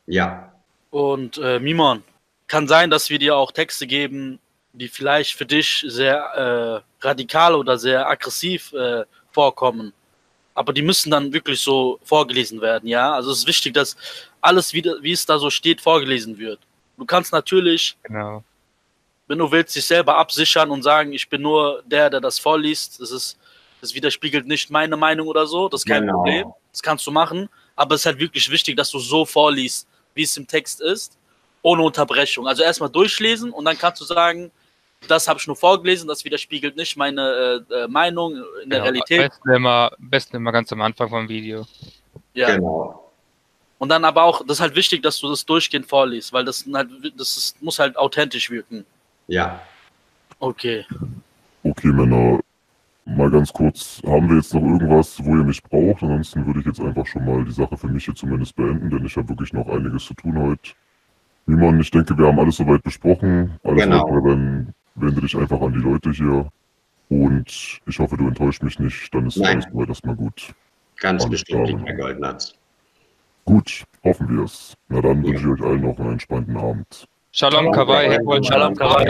[0.07, 0.51] Ja,
[0.89, 2.03] Und äh, Mimon,
[2.47, 4.39] kann sein, dass wir dir auch Texte geben,
[4.73, 9.93] die vielleicht für dich sehr äh, radikal oder sehr aggressiv äh, vorkommen.
[10.53, 13.13] Aber die müssen dann wirklich so vorgelesen werden, ja?
[13.13, 13.97] Also es ist wichtig, dass
[14.45, 16.59] alles, wieder, wie es da so steht, vorgelesen wird.
[16.97, 18.43] Du kannst natürlich, Genau.
[19.27, 23.01] wenn du willst, dich selber absichern und sagen, ich bin nur der, der das vorliest.
[23.01, 23.37] Das ist,
[23.81, 25.67] das widerspiegelt nicht meine Meinung oder so.
[25.69, 26.13] Das ist kein Genau.
[26.17, 26.47] Problem.
[26.71, 27.49] Das kannst du machen.
[27.75, 31.17] Aber es ist halt wirklich wichtig, dass du so vorliest, wie es im Text ist,
[31.61, 32.47] ohne Unterbrechung.
[32.47, 34.51] Also erstmal durchlesen und dann kannst du sagen,
[35.07, 38.83] das habe ich nur vorgelesen, das widerspiegelt nicht meine äh, äh, Meinung in der Genau.
[38.91, 39.19] Realität.
[39.21, 41.67] Am besten immer, am besten immer ganz am Anfang vom Video.
[42.33, 42.55] Ja.
[42.55, 43.04] genau.
[43.77, 46.65] Und dann aber auch, das ist halt wichtig, dass du das durchgehend vorliest, weil das
[46.73, 48.85] halt, das ist, muss halt authentisch wirken.
[49.27, 49.61] Ja,
[50.39, 50.85] Okay.
[51.63, 52.39] Okay, Männer,
[53.05, 56.03] mal ganz kurz, haben wir jetzt noch irgendwas, wo ihr mich braucht?
[56.03, 59.05] Ansonsten würde ich jetzt einfach schon mal die Sache für mich hier zumindest beenden, denn
[59.05, 60.73] ich habe wirklich noch einiges zu tun heute.
[61.47, 63.57] Simon, ich denke, wir haben alles soweit besprochen.
[63.63, 64.03] Alles Genau.
[64.03, 66.49] weitere, dann wende dich einfach an die Leute hier.
[67.09, 69.55] Und ich hoffe, du enttäuscht mich nicht, dann ist Nein.
[69.57, 70.53] alles soweit erstmal gut.
[70.97, 71.79] ganz Alles bestimmt klar.
[71.79, 72.53] nicht, Herr Goldnatz.
[73.45, 74.73] Gut, hoffen wir es.
[74.89, 77.07] Na dann wünsche ich euch allen noch einen entspannten Abend.
[77.31, 79.07] Shalom, Kawaii, Heckwold, Shalom, Kawaii.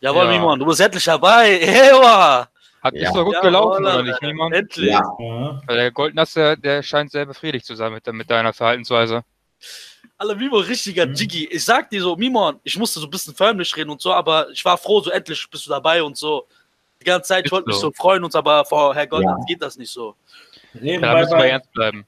[0.00, 0.30] Jawohl, Ja.
[0.30, 1.60] Mimon, du bist endlich dabei.
[1.60, 2.48] Ewa!
[2.82, 3.08] hat Ja.
[3.08, 4.54] ist doch gut Jawohl, gelaufen, oder nicht, Niemand?
[4.54, 4.90] Endlich.
[4.90, 5.60] Ja, Ja.
[5.66, 9.22] Weil der Goldnasse, der scheint sehr befriedigt zu sein mit, mit deiner Verhaltensweise.
[10.16, 11.14] Alter, Mimon, richtiger Mhm.
[11.14, 11.46] Jiggy.
[11.50, 14.48] Ich sag dir so, Mimon, ich musste so ein bisschen förmlich reden und so, aber
[14.50, 16.46] ich war froh, so endlich bist du dabei und so.
[17.00, 17.88] Die ganze Zeit, ich wollte mich so.
[17.88, 19.36] so freuen, uns aber vor Herr Ja.
[19.46, 20.14] geht das nicht so.
[20.74, 22.06] Eben, Ja, da bei- müssen wir ernst bleiben.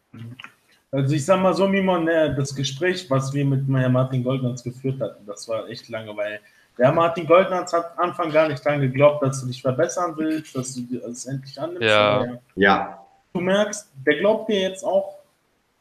[0.93, 4.63] Also ich sag mal so, Mimon, ne, das Gespräch, was wir mit Herrn Martin Goldnatz
[4.65, 6.41] geführt hatten, das war echt lange, weil
[6.79, 10.57] der Martin Goldnatz hat am Anfang gar nicht dran geglaubt, dass du dich verbessern willst,
[10.57, 11.83] dass du es endlich annimmst.
[11.83, 12.39] Ja.
[12.57, 12.99] ja,
[13.33, 15.19] Du merkst, der glaubt dir jetzt auch.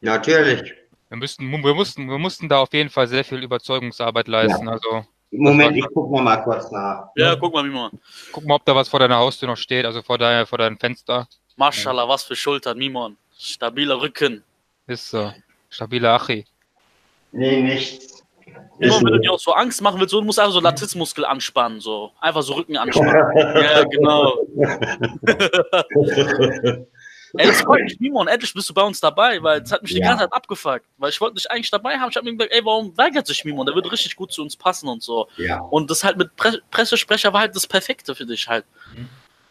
[0.00, 0.74] natürlich.
[1.08, 4.68] Wir, müssten, wir, mussten, wir mussten da auf jeden Fall sehr viel Überzeugungsarbeit leisten.
[4.68, 7.08] Also Moment, ich gucke noch mal kurz nach.
[7.16, 7.90] Ja, guck mal, Mimon.
[8.30, 10.78] guck mal, ob da was vor deiner Haustür noch steht, also vor, deiner, vor deinem
[10.78, 11.28] Fenster.
[11.56, 13.16] Maschallah, was für Schultern, Mimon.
[13.36, 14.44] Stabiler Rücken.
[14.86, 15.32] Ist so.
[15.68, 16.44] Stabile Achi.
[17.32, 18.22] Nee, nichts.
[18.80, 21.80] Ist wenn du dir auch so Angst machen willst, du musst einfach so Latizmuskel anspannen,
[21.80, 22.10] so.
[22.20, 23.14] Einfach so Rücken anspannen.
[23.36, 24.34] ja, genau.
[27.34, 28.26] Ey, das freut mich, Mimon.
[28.26, 30.08] Endlich bist du bei uns dabei, weil es hat mich die Ja.
[30.08, 30.84] ganze Zeit abgefuckt.
[30.98, 32.10] Weil ich wollte dich eigentlich dabei haben.
[32.10, 33.66] Ich habe mir gedacht, ey, warum weigert sich Mimon?
[33.66, 35.28] Der wird richtig gut zu uns passen und so.
[35.36, 38.64] ja, Und das halt mit Pre Pressesprecher war halt das Perfekte für dich halt.
[38.96, 39.08] Mhm.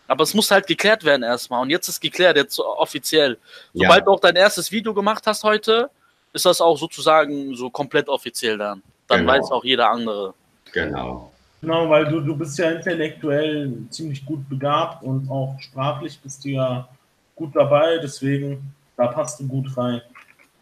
[0.10, 1.62] Aber es muss halt geklärt werden erstmal.
[1.62, 3.38] Und jetzt ist geklärt, jetzt so offiziell.
[3.74, 3.88] Ja.
[3.88, 5.90] Sobald du auch dein erstes Video gemacht hast heute,
[6.34, 8.82] ist das auch sozusagen so komplett offiziell dann.
[9.08, 9.32] Dann Genau.
[9.34, 10.34] weiß auch jeder andere.
[10.72, 11.32] genau.
[11.62, 16.50] Genau, weil du, du bist ja intellektuell ziemlich gut begabt und auch sprachlich bist du
[16.50, 16.88] ja
[17.36, 20.02] gut dabei, deswegen, da passt du gut rein.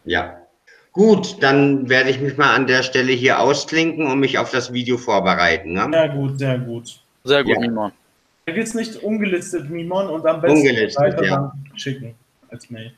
[0.04, 0.38] Ja.
[0.90, 4.72] Gut, dann werde ich mich mal an der Stelle hier ausklinken und mich auf das
[4.72, 5.74] Video vorbereiten.
[5.74, 5.88] Ne?
[5.92, 7.00] Sehr gut, sehr gut.
[7.22, 7.92] Sehr gut, Ja.
[8.48, 8.54] Mimon.
[8.54, 11.52] Vergiss nicht ungelistet Mimon und am besten Ungelistet, weiter ja.
[11.74, 12.14] schicken
[12.50, 12.92] als Mail.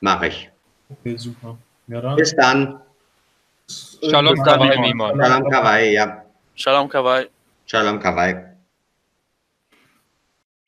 [0.00, 0.50] Mache ich.
[0.88, 1.58] Okay, super.
[1.88, 2.16] Ja, dann.
[2.16, 2.80] Bis dann.
[4.10, 5.20] Shalom Kawai, Mimon.
[5.20, 6.24] Shalom Kawai, ja.
[6.54, 7.26] Shalom Kawai.
[7.66, 8.44] Shalom Kawai.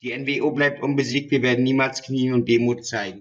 [0.02, 1.30] Die NWO bleibt unbesiegt.
[1.30, 3.18] Wir werden niemals knien und Demut zeigen.